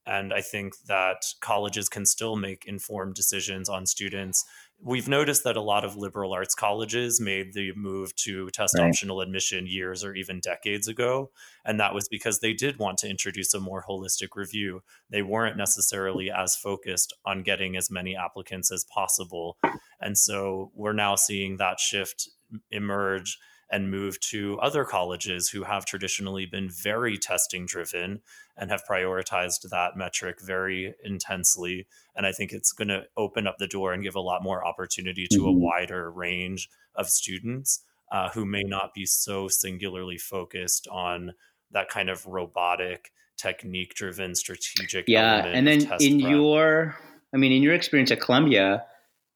And 0.07 0.33
I 0.33 0.41
think 0.41 0.75
that 0.87 1.25
colleges 1.41 1.89
can 1.89 2.07
still 2.07 2.37
make 2.37 2.65
informed 2.67 3.15
decisions 3.15 3.69
on 3.69 3.87
students 3.87 4.45
we've 4.83 5.09
noticed 5.09 5.45
that 5.45 5.57
a 5.57 5.63
lot 5.63 5.85
of 5.85 5.97
liberal 5.97 6.33
arts 6.33 6.55
colleges 6.55 7.21
made 7.21 7.53
the 7.53 7.73
move 7.77 8.15
to 8.17 8.49
test 8.51 8.75
right. 8.79 8.89
optional 8.89 9.21
admission 9.21 9.67
years 9.67 10.03
or 10.03 10.15
even 10.15 10.41
decades 10.41 10.89
ago. 10.89 11.31
And 11.65 11.79
that 11.81 11.95
was 11.95 12.09
because 12.09 12.41
they 12.41 12.53
did 12.53 12.79
want 12.79 12.99
to 12.99 13.09
introduce 13.09 13.53
a 13.55 13.61
more 13.61 13.85
holistic 13.89 14.29
review. 14.35 14.83
They 15.11 15.23
weren't 15.23 15.57
necessarily 15.57 16.31
as 16.31 16.57
focused 16.57 17.15
on 17.25 17.43
getting 17.43 17.77
as 17.77 17.91
many 17.91 18.17
applicants 18.17 18.71
as 18.73 18.85
possible. 18.85 19.59
And 20.01 20.17
so 20.17 20.73
we're 20.75 20.93
now 20.93 21.15
seeing 21.15 21.59
that 21.59 21.79
shift 21.79 22.29
emerge 22.71 23.39
and 23.71 23.91
move 23.91 24.19
to 24.21 24.59
other 24.61 24.85
colleges 24.85 25.49
who 25.49 25.63
have 25.63 25.85
traditionally 25.85 26.45
been 26.45 26.69
very 26.69 27.17
testing 27.17 27.67
driven 27.67 28.21
and 28.57 28.71
have 28.71 28.83
prioritized 28.89 29.69
that 29.71 29.97
metric 29.97 30.41
very 30.43 30.95
intensely. 31.05 31.87
And 32.17 32.27
I 32.27 32.33
think 32.33 32.53
it's 32.53 32.73
going 32.73 32.89
to 32.89 33.05
open 33.17 33.47
up 33.47 33.59
the 33.59 33.69
door 33.69 33.93
and 33.93 34.03
give 34.03 34.17
a 34.17 34.21
lot 34.21 34.43
more 34.43 34.67
opportunity 34.67 35.27
to 35.31 35.39
mm-hmm. 35.39 35.49
a 35.49 35.53
wider 35.53 36.11
range 36.11 36.69
of 36.97 37.09
students 37.09 37.85
uh, 38.11 38.31
who 38.31 38.45
may 38.45 38.63
not 38.65 38.93
be 38.93 39.07
so 39.07 39.49
singularly 39.49 40.19
focused 40.19 40.89
on 40.89 41.33
that 41.71 41.89
kind 41.89 42.11
of 42.11 42.27
robotic 42.27 43.13
technique 43.37 43.95
driven 43.95 44.35
strategic 44.35 45.07
yeah 45.09 45.47
and 45.47 45.67
then 45.67 45.81
in 46.01 46.21
prep. 46.21 46.31
your 46.31 46.97
i 47.33 47.39
mean 47.39 47.53
in 47.53 47.63
your 47.63 47.73
experience 47.73 48.11
at 48.11 48.21
columbia 48.21 48.85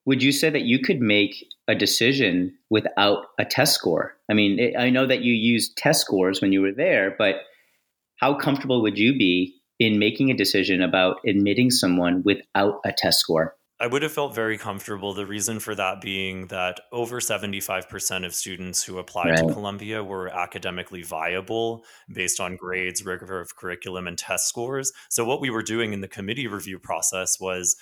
would 0.06 0.22
you 0.22 0.32
say 0.32 0.50
that 0.50 0.62
you 0.62 0.78
could 0.78 1.00
make 1.00 1.52
a 1.68 1.74
decision 1.74 2.54
without 2.70 3.26
a 3.38 3.44
test 3.44 3.74
score? 3.74 4.16
I 4.30 4.34
mean, 4.34 4.58
it, 4.58 4.76
I 4.78 4.90
know 4.90 5.06
that 5.06 5.22
you 5.22 5.32
used 5.32 5.76
test 5.76 6.00
scores 6.02 6.40
when 6.40 6.52
you 6.52 6.60
were 6.60 6.72
there, 6.72 7.14
but 7.16 7.36
how 8.16 8.34
comfortable 8.34 8.82
would 8.82 8.98
you 8.98 9.16
be 9.16 9.54
in 9.78 9.98
making 9.98 10.30
a 10.30 10.36
decision 10.36 10.82
about 10.82 11.16
admitting 11.26 11.70
someone 11.70 12.22
without 12.22 12.80
a 12.84 12.92
test 12.92 13.20
score? 13.20 13.56
I 13.80 13.88
would 13.88 14.02
have 14.02 14.12
felt 14.12 14.36
very 14.36 14.56
comfortable. 14.56 15.14
The 15.14 15.26
reason 15.26 15.58
for 15.58 15.74
that 15.74 16.00
being 16.00 16.46
that 16.46 16.80
over 16.92 17.18
75% 17.18 18.24
of 18.24 18.32
students 18.32 18.84
who 18.84 18.98
applied 18.98 19.30
right. 19.30 19.48
to 19.48 19.52
Columbia 19.52 20.02
were 20.04 20.28
academically 20.28 21.02
viable 21.02 21.84
based 22.12 22.38
on 22.38 22.54
grades, 22.54 23.04
rigor 23.04 23.40
of 23.40 23.56
curriculum, 23.56 24.06
and 24.06 24.16
test 24.16 24.48
scores. 24.48 24.92
So, 25.10 25.24
what 25.24 25.40
we 25.40 25.50
were 25.50 25.62
doing 25.62 25.92
in 25.92 26.02
the 26.02 26.08
committee 26.08 26.46
review 26.46 26.78
process 26.78 27.40
was 27.40 27.74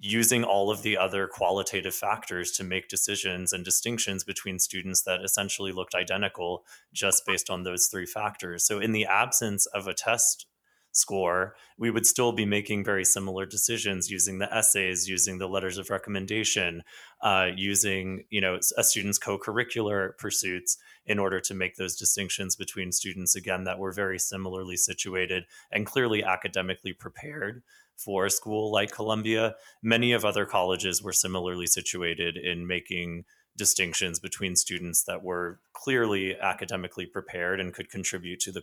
using 0.00 0.44
all 0.44 0.70
of 0.70 0.82
the 0.82 0.96
other 0.96 1.26
qualitative 1.26 1.94
factors 1.94 2.50
to 2.52 2.64
make 2.64 2.88
decisions 2.88 3.52
and 3.52 3.64
distinctions 3.64 4.24
between 4.24 4.58
students 4.58 5.02
that 5.02 5.22
essentially 5.22 5.72
looked 5.72 5.94
identical 5.94 6.64
just 6.92 7.24
based 7.26 7.48
on 7.48 7.62
those 7.62 7.86
three 7.86 8.06
factors. 8.06 8.64
So, 8.64 8.80
in 8.80 8.92
the 8.92 9.06
absence 9.06 9.66
of 9.66 9.86
a 9.86 9.94
test 9.94 10.46
score, 10.94 11.56
we 11.76 11.90
would 11.90 12.06
still 12.06 12.32
be 12.32 12.46
making 12.46 12.84
very 12.84 13.04
similar 13.04 13.44
decisions 13.46 14.10
using 14.10 14.38
the 14.38 14.52
essays, 14.54 15.08
using 15.08 15.38
the 15.38 15.48
letters 15.48 15.76
of 15.76 15.90
recommendation, 15.90 16.82
uh, 17.20 17.48
using 17.56 18.24
you 18.30 18.40
know 18.40 18.58
a 18.76 18.84
student's 18.84 19.18
co-curricular 19.18 20.16
pursuits 20.18 20.78
in 21.06 21.18
order 21.18 21.40
to 21.40 21.54
make 21.54 21.76
those 21.76 21.96
distinctions 21.96 22.56
between 22.56 22.92
students 22.92 23.34
again 23.34 23.64
that 23.64 23.78
were 23.78 23.92
very 23.92 24.18
similarly 24.18 24.76
situated 24.76 25.44
and 25.70 25.86
clearly 25.86 26.22
academically 26.22 26.92
prepared 26.92 27.62
for 27.96 28.26
a 28.26 28.30
school 28.30 28.72
like 28.72 28.92
Columbia. 28.92 29.54
Many 29.82 30.12
of 30.12 30.24
other 30.24 30.46
colleges 30.46 31.02
were 31.02 31.12
similarly 31.12 31.66
situated 31.66 32.36
in 32.36 32.66
making 32.66 33.24
distinctions 33.56 34.18
between 34.18 34.56
students 34.56 35.04
that 35.04 35.22
were 35.22 35.60
clearly 35.72 36.36
academically 36.40 37.06
prepared 37.06 37.60
and 37.60 37.72
could 37.72 37.88
contribute 37.88 38.40
to 38.40 38.52
the 38.52 38.62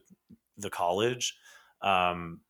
the 0.58 0.70
college 0.70 1.34
um, 1.82 2.42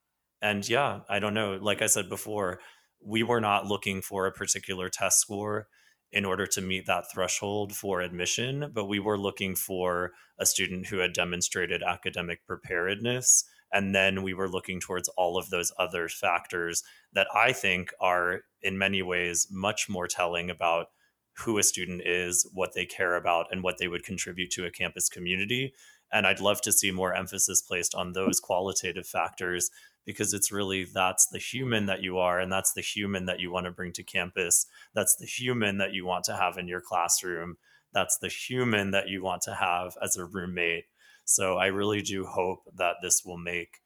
and 0.42 0.68
yeah, 0.68 1.02
I 1.10 1.20
don't 1.20 1.34
know. 1.34 1.58
Like 1.62 1.82
I 1.82 1.88
said 1.88 2.10
before, 2.10 2.60
we 3.04 3.24
were 3.24 3.42
not 3.42 3.68
looking 3.68 4.02
for 4.02 4.26
a 4.26 4.32
particular 4.32 4.90
test 4.90 5.20
score 5.20 5.68
in 6.12 6.26
order 6.26 6.46
to 6.46 6.62
meet 6.62 6.86
that 6.88 7.06
threshold 7.14 7.74
for 7.74 8.02
admission, 8.02 8.72
but 8.74 8.86
we 8.86 9.00
were 9.00 9.18
looking 9.18 9.56
for 9.56 10.12
a 10.40 10.46
student 10.46 10.88
who 10.88 10.98
had 10.98 11.14
demonstrated 11.14 11.84
academic 11.84 12.46
preparedness. 12.46 13.46
And 13.72 13.96
then 13.96 14.24
we 14.24 14.34
were 14.34 14.50
looking 14.50 14.80
towards 14.80 15.10
all 15.10 15.38
of 15.38 15.50
those 15.50 15.72
other 15.80 16.10
factors 16.10 16.84
that 17.14 17.28
I 17.34 17.54
think 17.54 17.94
are, 18.00 18.42
in 18.62 18.78
many 18.78 19.02
ways, 19.02 19.48
much 19.50 19.88
more 19.90 20.08
telling 20.08 20.50
about 20.50 20.88
who 21.38 21.58
a 21.58 21.64
student 21.64 22.02
is, 22.06 22.50
what 22.54 22.74
they 22.76 22.86
care 22.86 23.16
about, 23.16 23.48
and 23.52 23.64
what 23.64 23.78
they 23.78 23.88
would 23.88 24.04
contribute 24.04 24.52
to 24.52 24.66
a 24.66 24.72
campus 24.72 25.08
community 25.08 25.74
and 26.12 26.28
I'd 26.28 26.42
love 26.42 26.62
to 26.62 26.72
see 26.72 26.92
more 26.92 27.14
emphasis 27.14 27.62
placed 27.62 27.96
on 27.96 28.12
those 28.12 28.40
qualitative 28.40 29.08
factors 29.08 29.72
because 30.06 30.34
it's 30.34 30.52
really 30.52 30.86
that's 30.86 31.28
the 31.28 31.40
human 31.40 31.86
that 31.86 32.02
you 32.02 32.18
are 32.18 32.40
and 32.40 32.52
that's 32.52 32.74
the 32.74 32.82
human 32.82 33.26
that 33.26 33.40
you 33.40 33.52
want 33.52 33.66
to 33.66 33.72
bring 33.72 33.94
to 33.94 34.04
campus. 34.04 34.66
That's 34.94 35.16
the 35.16 35.26
human 35.26 35.78
that 35.78 35.94
you 35.94 36.06
want 36.06 36.26
to 36.26 36.36
have 36.36 36.58
in 36.58 36.68
your 36.68 36.82
classroom. 36.82 37.58
That's 37.94 38.18
the 38.18 38.28
human 38.28 38.92
that 38.92 39.10
you 39.10 39.24
want 39.24 39.42
to 39.44 39.56
have 39.56 39.96
as 40.04 40.18
a 40.18 40.26
roommate. 40.26 40.86
So 41.26 41.58
I 41.58 41.68
really 41.68 42.02
do 42.02 42.26
hope 42.26 42.64
that 42.76 42.96
this 43.02 43.24
will 43.26 43.38
make 43.38 43.82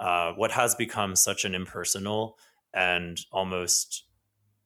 uh, 0.00 0.32
what 0.32 0.50
has 0.50 0.74
become 0.74 1.16
such 1.16 1.44
an 1.44 1.54
impersonal 1.54 2.36
and 2.72 3.18
almost 3.32 4.04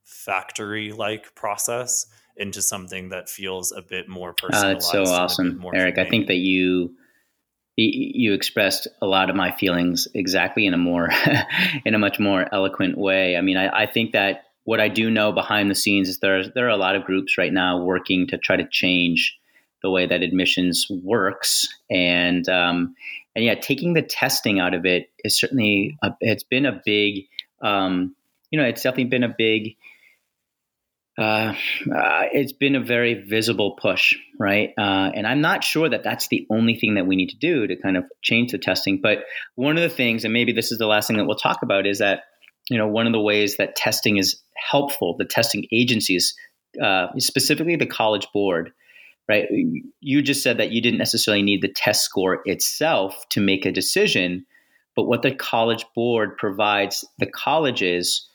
factory 0.03 0.91
like 0.91 1.33
process 1.35 2.07
into 2.35 2.61
something 2.61 3.09
that 3.09 3.29
feels 3.29 3.71
a 3.71 3.81
bit 3.81 4.09
more 4.09 4.33
personal. 4.33 4.65
Uh, 4.65 4.73
that's 4.73 4.91
so 4.91 5.03
awesome, 5.03 5.63
Eric. 5.73 5.97
I 5.97 6.09
think 6.09 6.27
that 6.27 6.37
you 6.37 6.95
you 7.81 8.33
expressed 8.33 8.87
a 9.01 9.05
lot 9.05 9.29
of 9.29 9.37
my 9.37 9.51
feelings 9.51 10.07
exactly 10.13 10.65
in 10.65 10.73
a 10.73 10.77
more 10.77 11.09
in 11.85 11.93
a 11.93 11.99
much 11.99 12.19
more 12.19 12.53
eloquent 12.53 12.97
way. 12.97 13.37
I 13.37 13.41
mean, 13.41 13.57
I, 13.57 13.83
I 13.83 13.85
think 13.85 14.11
that 14.11 14.43
what 14.63 14.81
I 14.81 14.89
do 14.89 15.09
know 15.09 15.31
behind 15.31 15.71
the 15.71 15.75
scenes 15.75 16.09
is 16.09 16.19
there 16.19 16.43
there 16.49 16.65
are 16.65 16.69
a 16.69 16.77
lot 16.77 16.95
of 16.95 17.03
groups 17.03 17.37
right 17.37 17.53
now 17.53 17.81
working 17.81 18.27
to 18.27 18.37
try 18.37 18.55
to 18.55 18.67
change 18.69 19.38
the 19.81 19.89
way 19.89 20.05
that 20.05 20.21
admissions 20.21 20.87
works, 20.89 21.67
and 21.89 22.47
um, 22.49 22.95
and 23.35 23.45
yeah, 23.45 23.55
taking 23.55 23.93
the 23.93 24.01
testing 24.01 24.59
out 24.59 24.73
of 24.73 24.85
it 24.85 25.09
is 25.23 25.37
certainly 25.39 25.97
a, 26.01 26.11
it's 26.21 26.43
been 26.43 26.65
a 26.65 26.81
big 26.85 27.25
um, 27.61 28.15
you 28.51 28.59
know 28.59 28.65
it's 28.65 28.83
definitely 28.83 29.05
been 29.05 29.23
a 29.23 29.35
big 29.37 29.75
uh, 31.19 31.53
uh, 31.93 32.23
it's 32.31 32.53
been 32.53 32.75
a 32.75 32.79
very 32.79 33.13
visible 33.13 33.71
push, 33.81 34.15
right? 34.39 34.69
Uh, 34.77 35.11
and 35.13 35.27
I'm 35.27 35.41
not 35.41 35.65
sure 35.65 35.89
that 35.89 36.01
that's 36.01 36.29
the 36.29 36.47
only 36.49 36.75
thing 36.75 36.95
that 36.95 37.07
we 37.07 37.17
need 37.17 37.29
to 37.29 37.37
do 37.37 37.67
to 37.67 37.75
kind 37.75 37.97
of 37.97 38.05
change 38.21 38.53
the 38.53 38.57
testing. 38.57 39.01
But 39.01 39.25
one 39.55 39.75
of 39.75 39.83
the 39.83 39.89
things, 39.89 40.23
and 40.23 40.33
maybe 40.33 40.53
this 40.53 40.71
is 40.71 40.77
the 40.77 40.87
last 40.87 41.07
thing 41.07 41.17
that 41.17 41.25
we'll 41.25 41.35
talk 41.35 41.61
about, 41.61 41.85
is 41.85 41.99
that 41.99 42.21
you 42.69 42.77
know 42.77 42.87
one 42.87 43.05
of 43.05 43.11
the 43.11 43.19
ways 43.19 43.57
that 43.57 43.75
testing 43.75 44.15
is 44.15 44.41
helpful, 44.55 45.17
the 45.17 45.25
testing 45.25 45.65
agencies, 45.73 46.35
uh, 46.81 47.07
specifically 47.17 47.75
the 47.75 47.85
College 47.85 48.27
Board, 48.33 48.71
right? 49.29 49.47
You 50.01 50.21
just 50.21 50.41
said 50.41 50.57
that 50.57 50.71
you 50.71 50.81
didn't 50.81 50.97
necessarily 50.97 51.43
need 51.43 51.61
the 51.61 51.71
test 51.71 52.03
score 52.03 52.41
itself 52.45 53.25
to 53.29 53.39
make 53.39 53.65
a 53.65 53.71
decision, 53.71 54.45
but 54.95 55.03
what 55.03 55.21
the 55.21 55.33
College 55.33 55.85
Board 55.95 56.35
provides 56.37 57.05
the 57.19 57.27
colleges 57.27 58.27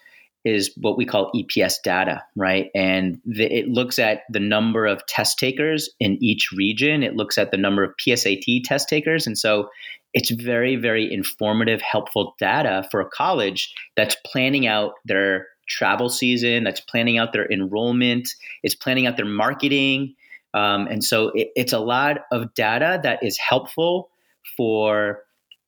is 0.44 0.70
what 0.76 0.96
we 0.96 1.07
call 1.07 1.33
EPS 1.35 1.76
data, 1.83 2.22
right? 2.37 2.70
And 2.74 3.20
the, 3.24 3.44
it 3.44 3.68
looks 3.68 3.98
at 3.98 4.22
the 4.30 4.40
number 4.40 4.87
of 4.87 5.04
test 5.07 5.38
takers 5.38 5.88
in 5.98 6.22
each 6.22 6.50
region. 6.54 7.02
It 7.02 7.16
looks 7.16 7.38
at 7.38 7.50
the 7.50 7.57
number 7.57 7.83
of 7.83 7.94
PSAT 7.96 8.62
test 8.64 8.88
takers. 8.88 9.26
And 9.26 9.38
so 9.38 9.70
it's 10.12 10.30
very, 10.30 10.76
very 10.76 11.12
informative, 11.12 11.80
helpful 11.80 12.35
data 12.38 12.87
for 12.90 13.00
a 13.00 13.09
college 13.09 13.74
that's 13.96 14.16
planning 14.24 14.66
out 14.66 14.92
their 15.07 15.46
travel 15.66 16.11
season, 16.11 16.62
that's 16.62 16.80
planning 16.80 17.18
out 17.18 17.33
their 17.33 17.50
enrollment, 17.50 18.28
it's 18.62 18.74
planning 18.74 19.07
out 19.07 19.16
their 19.16 19.26
marketing. 19.26 20.14
Um, 20.55 20.87
and 20.87 21.03
so 21.03 21.31
it, 21.35 21.49
it's 21.57 21.73
a 21.73 21.81
lot 21.81 22.19
of 22.33 22.55
data 22.55 23.01
that 23.03 23.23
is 23.23 23.37
helpful 23.37 24.09
for 24.57 25.25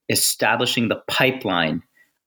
establishing 0.09 0.89
the 0.89 1.03
pipeline 1.09 1.83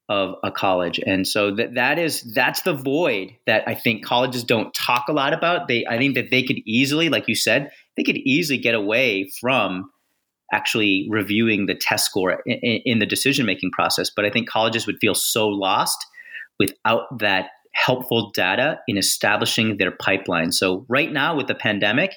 of 0.09 0.35
a 0.43 0.51
college. 0.51 0.99
And 1.05 1.27
so 1.27 1.55
that 1.55 1.75
that 1.75 1.99
is 1.99 2.23
that's 2.33 2.63
the 2.63 2.73
void 2.73 3.35
that 3.45 3.63
i 3.67 3.75
think 3.75 4.03
colleges 4.03 4.43
don't 4.43 4.73
talk 4.73 5.05
a 5.07 5.13
lot 5.13 5.33
about. 5.33 5.67
They 5.67 5.85
i 5.85 5.97
think 5.97 6.15
that 6.15 6.31
they 6.31 6.43
could 6.43 6.57
easily 6.65 7.09
like 7.09 7.27
you 7.27 7.35
said 7.35 7.71
they 7.95 8.03
could 8.03 8.17
easily 8.17 8.57
get 8.57 8.73
away 8.73 9.29
from 9.39 9.91
actually 10.51 11.07
reviewing 11.11 11.67
the 11.67 11.75
test 11.75 12.07
score 12.07 12.41
in, 12.47 12.81
in 12.83 12.99
the 12.99 13.05
decision 13.05 13.45
making 13.45 13.71
process. 13.71 14.09
But 14.09 14.25
i 14.25 14.31
think 14.31 14.49
colleges 14.49 14.87
would 14.87 14.97
feel 14.99 15.15
so 15.15 15.47
lost 15.47 16.03
without 16.59 17.19
that 17.19 17.51
helpful 17.73 18.31
data 18.31 18.79
in 18.87 18.97
establishing 18.97 19.77
their 19.77 19.91
pipeline. 19.91 20.51
So 20.51 20.85
right 20.89 21.11
now 21.11 21.37
with 21.37 21.47
the 21.47 21.55
pandemic 21.55 22.15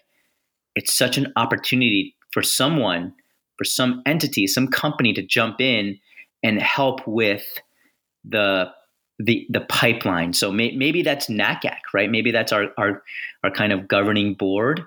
it's 0.75 0.95
such 0.97 1.19
an 1.19 1.33
opportunity 1.37 2.15
for 2.33 2.43
someone 2.43 3.13
for 3.59 3.65
some 3.65 4.03
entity 4.07 4.47
some 4.47 4.69
company 4.69 5.13
to 5.13 5.23
jump 5.23 5.61
in 5.61 5.99
and 6.43 6.61
help 6.61 7.07
with 7.07 7.45
the 8.25 8.71
the 9.19 9.47
the 9.51 9.61
pipeline. 9.61 10.33
So 10.33 10.51
may, 10.51 10.73
maybe 10.73 11.03
that's 11.03 11.29
NACAC, 11.29 11.79
right? 11.95 12.11
Maybe 12.11 12.31
that's 12.31 12.53
our, 12.53 12.69
our 12.77 13.03
our 13.45 13.51
kind 13.51 13.73
of 13.73 13.89
governing 13.89 14.35
board, 14.35 14.83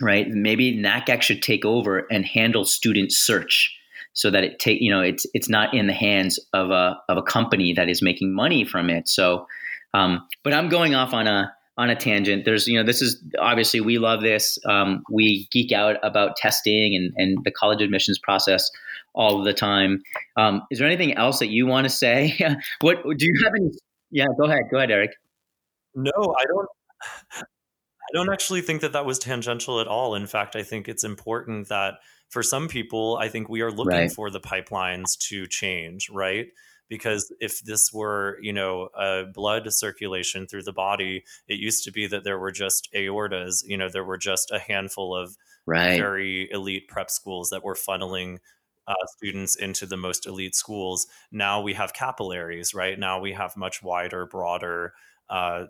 right? 0.00 0.28
Maybe 0.28 0.76
NACAC 0.76 1.22
should 1.22 1.42
take 1.42 1.64
over 1.64 2.06
and 2.10 2.24
handle 2.24 2.64
student 2.64 3.12
search 3.12 3.76
so 4.12 4.30
that 4.30 4.44
it 4.44 4.58
take 4.58 4.80
you 4.80 4.90
know 4.90 5.00
it's 5.00 5.26
it's 5.34 5.48
not 5.48 5.74
in 5.74 5.86
the 5.86 5.92
hands 5.92 6.38
of 6.52 6.70
a 6.70 6.98
of 7.08 7.18
a 7.18 7.22
company 7.22 7.72
that 7.74 7.88
is 7.88 8.02
making 8.02 8.34
money 8.34 8.64
from 8.64 8.88
it. 8.88 9.08
So, 9.08 9.46
um, 9.92 10.26
but 10.42 10.52
I'm 10.52 10.68
going 10.68 10.94
off 10.94 11.12
on 11.12 11.26
a 11.26 11.52
on 11.76 11.90
a 11.90 11.96
tangent. 11.96 12.44
There's 12.44 12.66
you 12.66 12.78
know 12.78 12.84
this 12.84 13.02
is 13.02 13.22
obviously 13.38 13.80
we 13.80 13.98
love 13.98 14.22
this. 14.22 14.58
Um, 14.66 15.02
we 15.10 15.48
geek 15.50 15.72
out 15.72 15.96
about 16.02 16.36
testing 16.36 16.94
and 16.94 17.12
and 17.16 17.44
the 17.44 17.50
college 17.50 17.82
admissions 17.82 18.18
process 18.18 18.70
all 19.14 19.38
of 19.38 19.44
the 19.44 19.52
time. 19.52 20.02
Um, 20.36 20.62
is 20.70 20.78
there 20.78 20.86
anything 20.86 21.14
else 21.14 21.38
that 21.38 21.48
you 21.48 21.66
want 21.66 21.84
to 21.84 21.90
say? 21.90 22.38
what 22.80 23.02
do 23.02 23.26
you 23.26 23.40
have 23.44 23.52
any? 23.56 23.70
Yeah, 24.10 24.26
go 24.38 24.46
ahead. 24.46 24.62
Go 24.70 24.78
ahead, 24.78 24.90
Eric. 24.90 25.10
No, 25.94 26.10
I 26.16 26.44
don't. 26.46 26.68
I 28.04 28.12
don't 28.12 28.32
actually 28.32 28.60
think 28.60 28.82
that 28.82 28.92
that 28.92 29.06
was 29.06 29.18
tangential 29.18 29.80
at 29.80 29.88
all. 29.88 30.14
In 30.14 30.26
fact, 30.26 30.56
I 30.56 30.62
think 30.62 30.88
it's 30.88 31.04
important 31.04 31.68
that 31.68 31.94
for 32.28 32.42
some 32.42 32.68
people, 32.68 33.16
I 33.20 33.28
think 33.28 33.48
we 33.48 33.62
are 33.62 33.70
looking 33.70 33.92
right. 33.92 34.12
for 34.12 34.30
the 34.30 34.40
pipelines 34.40 35.16
to 35.28 35.46
change, 35.46 36.10
right? 36.10 36.46
Because 36.88 37.32
if 37.40 37.60
this 37.60 37.92
were, 37.92 38.38
you 38.40 38.52
know, 38.52 38.88
a 38.98 39.24
blood 39.24 39.72
circulation 39.72 40.46
through 40.46 40.64
the 40.64 40.72
body, 40.72 41.24
it 41.48 41.58
used 41.58 41.84
to 41.84 41.92
be 41.92 42.06
that 42.08 42.24
there 42.24 42.38
were 42.38 42.52
just 42.52 42.88
aortas, 42.94 43.62
you 43.66 43.76
know, 43.76 43.88
there 43.88 44.04
were 44.04 44.18
just 44.18 44.50
a 44.50 44.58
handful 44.58 45.16
of 45.16 45.36
right. 45.66 45.98
very 45.98 46.48
elite 46.50 46.88
prep 46.88 47.10
schools 47.10 47.50
that 47.50 47.64
were 47.64 47.74
funneling 47.74 48.38
uh, 48.86 48.94
students 49.16 49.56
into 49.56 49.86
the 49.86 49.96
most 49.96 50.26
elite 50.26 50.54
schools. 50.54 51.06
Now 51.32 51.60
we 51.60 51.74
have 51.74 51.94
capillaries, 51.94 52.74
right? 52.74 52.98
Now 52.98 53.20
we 53.20 53.32
have 53.32 53.56
much 53.56 53.82
wider, 53.82 54.26
broader 54.26 54.92
uh, 55.30 55.64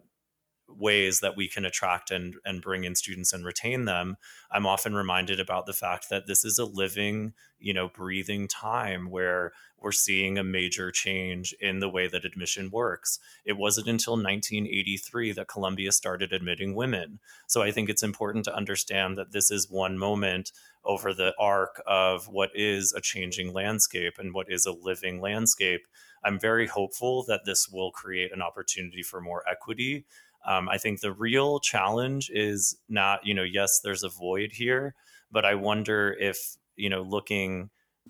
ways 0.69 1.21
that 1.21 1.37
we 1.37 1.49
can 1.49 1.65
attract 1.65 2.11
and, 2.11 2.35
and 2.45 2.63
bring 2.63 2.85
in 2.85 2.95
students 2.95 3.33
and 3.33 3.45
retain 3.45 3.85
them. 3.85 4.17
I'm 4.51 4.67
often 4.67 4.95
reminded 4.95 5.39
about 5.39 5.67
the 5.67 5.73
fact 5.73 6.09
that 6.11 6.27
this 6.27 6.45
is 6.45 6.59
a 6.59 6.65
living, 6.65 7.35
you 7.59 7.75
know, 7.75 7.89
breathing 7.89 8.49
time 8.49 9.11
where 9.11 9.53
we're 9.85 9.93
seeing 9.93 10.39
a 10.39 10.43
major 10.43 10.91
change 10.91 11.55
in 11.61 11.79
the 11.79 11.91
way 11.91 12.09
that 12.09 12.25
admission 12.25 12.71
works. 12.71 13.19
It 13.45 13.59
wasn't 13.59 13.87
until 13.87 14.15
1983 14.15 15.33
that 15.33 15.47
Columbia 15.47 15.93
started 15.93 16.33
admitting 16.33 16.75
women. 16.75 17.21
So 17.47 17.63
I 17.63 17.71
think 17.71 17.91
it's 17.91 18.03
important 18.03 18.47
to 18.47 18.57
understand 18.57 19.19
that 19.19 19.33
this 19.33 19.51
is 19.51 19.71
one 19.71 19.99
moment 19.99 20.53
over 20.87 21.13
the 21.13 21.35
arc 21.39 21.83
of 21.87 22.29
what 22.29 22.51
is 22.55 22.95
a 22.95 23.03
changing 23.03 23.53
landscape 23.53 24.15
and 24.19 24.33
what 24.33 24.51
is 24.51 24.65
a 24.65 24.73
living 24.73 25.21
landscape. 25.21 25.83
I'm 26.25 26.41
very 26.41 26.67
hopeful 26.67 27.23
that 27.29 27.43
this 27.45 27.69
will 27.69 27.91
create 27.93 28.33
an 28.33 28.41
opportunity 28.41 29.03
for 29.03 29.21
more 29.21 29.45
equity. 29.47 30.07
Um, 30.47 30.67
I 30.69 30.79
think 30.79 31.01
the 31.01 31.13
real 31.13 31.61
challenge 31.61 32.31
is 32.33 32.77
not, 32.89 33.27
you 33.27 33.35
know, 33.35 33.43
yes, 33.43 33.81
there's 33.85 34.03
a 34.03 34.09
void 34.09 34.53
here, 34.53 34.95
but 35.31 35.45
I 35.45 35.55
wonder 35.55 36.17
if, 36.19 36.57
you 36.75 36.89
know, 36.89 37.03
looking 37.03 37.69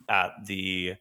at 0.08 0.30
the 0.46 0.94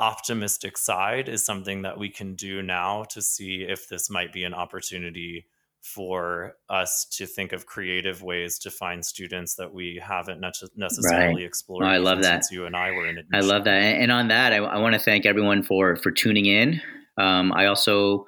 optimistic 0.00 0.76
side 0.76 1.28
is 1.28 1.44
something 1.44 1.82
that 1.82 1.98
we 1.98 2.08
can 2.08 2.34
do 2.34 2.62
now 2.62 3.04
to 3.10 3.22
see 3.22 3.66
if 3.68 3.88
this 3.88 4.10
might 4.10 4.32
be 4.32 4.44
an 4.44 4.54
opportunity 4.54 5.46
for 5.82 6.56
us 6.68 7.06
to 7.06 7.26
think 7.26 7.52
of 7.52 7.66
creative 7.66 8.22
ways 8.22 8.58
to 8.58 8.70
find 8.70 9.04
students 9.04 9.54
that 9.54 9.72
we 9.72 10.00
haven't 10.02 10.40
necessarily 10.76 11.42
right. 11.42 11.44
explored. 11.44 11.84
Oh, 11.84 11.88
I 11.88 11.98
love 11.98 12.22
that. 12.22 12.44
you 12.50 12.66
and 12.66 12.76
I 12.76 12.90
were 12.90 13.06
in 13.06 13.18
admission. 13.18 13.34
I 13.34 13.40
love 13.40 13.64
that. 13.64 13.78
And 13.78 14.12
on 14.12 14.28
that, 14.28 14.52
I, 14.52 14.56
I 14.56 14.78
want 14.78 14.94
to 14.94 15.00
thank 15.00 15.24
everyone 15.24 15.62
for 15.62 15.96
for 15.96 16.10
tuning 16.10 16.46
in. 16.46 16.80
Um, 17.16 17.52
I 17.52 17.66
also 17.66 18.26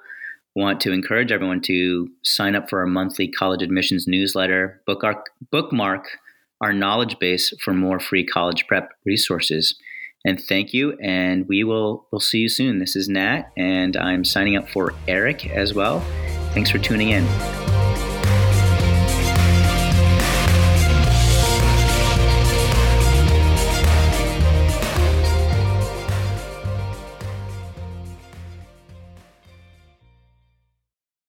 want 0.55 0.79
to 0.81 0.91
encourage 0.91 1.31
everyone 1.31 1.61
to 1.61 2.09
sign 2.23 2.55
up 2.55 2.69
for 2.69 2.79
our 2.79 2.87
monthly 2.87 3.27
college 3.27 3.61
admissions 3.61 4.07
newsletter. 4.07 4.81
Book 4.85 5.03
our, 5.03 5.23
bookmark 5.51 6.05
our 6.61 6.73
knowledge 6.73 7.17
base 7.19 7.53
for 7.61 7.73
more 7.73 7.99
free 7.99 8.25
college 8.25 8.65
prep 8.67 8.91
resources. 9.05 9.75
And 10.25 10.41
thank 10.41 10.73
you. 10.73 10.97
And 11.01 11.47
we 11.47 11.63
will 11.63 12.07
we'll 12.11 12.21
see 12.21 12.39
you 12.39 12.49
soon. 12.49 12.79
This 12.79 12.95
is 12.95 13.09
Nat, 13.09 13.51
and 13.57 13.97
I'm 13.97 14.23
signing 14.23 14.55
up 14.55 14.69
for 14.69 14.93
Eric 15.07 15.47
as 15.47 15.73
well. 15.73 15.99
Thanks 16.53 16.69
for 16.69 16.77
tuning 16.77 17.09
in. 17.09 17.62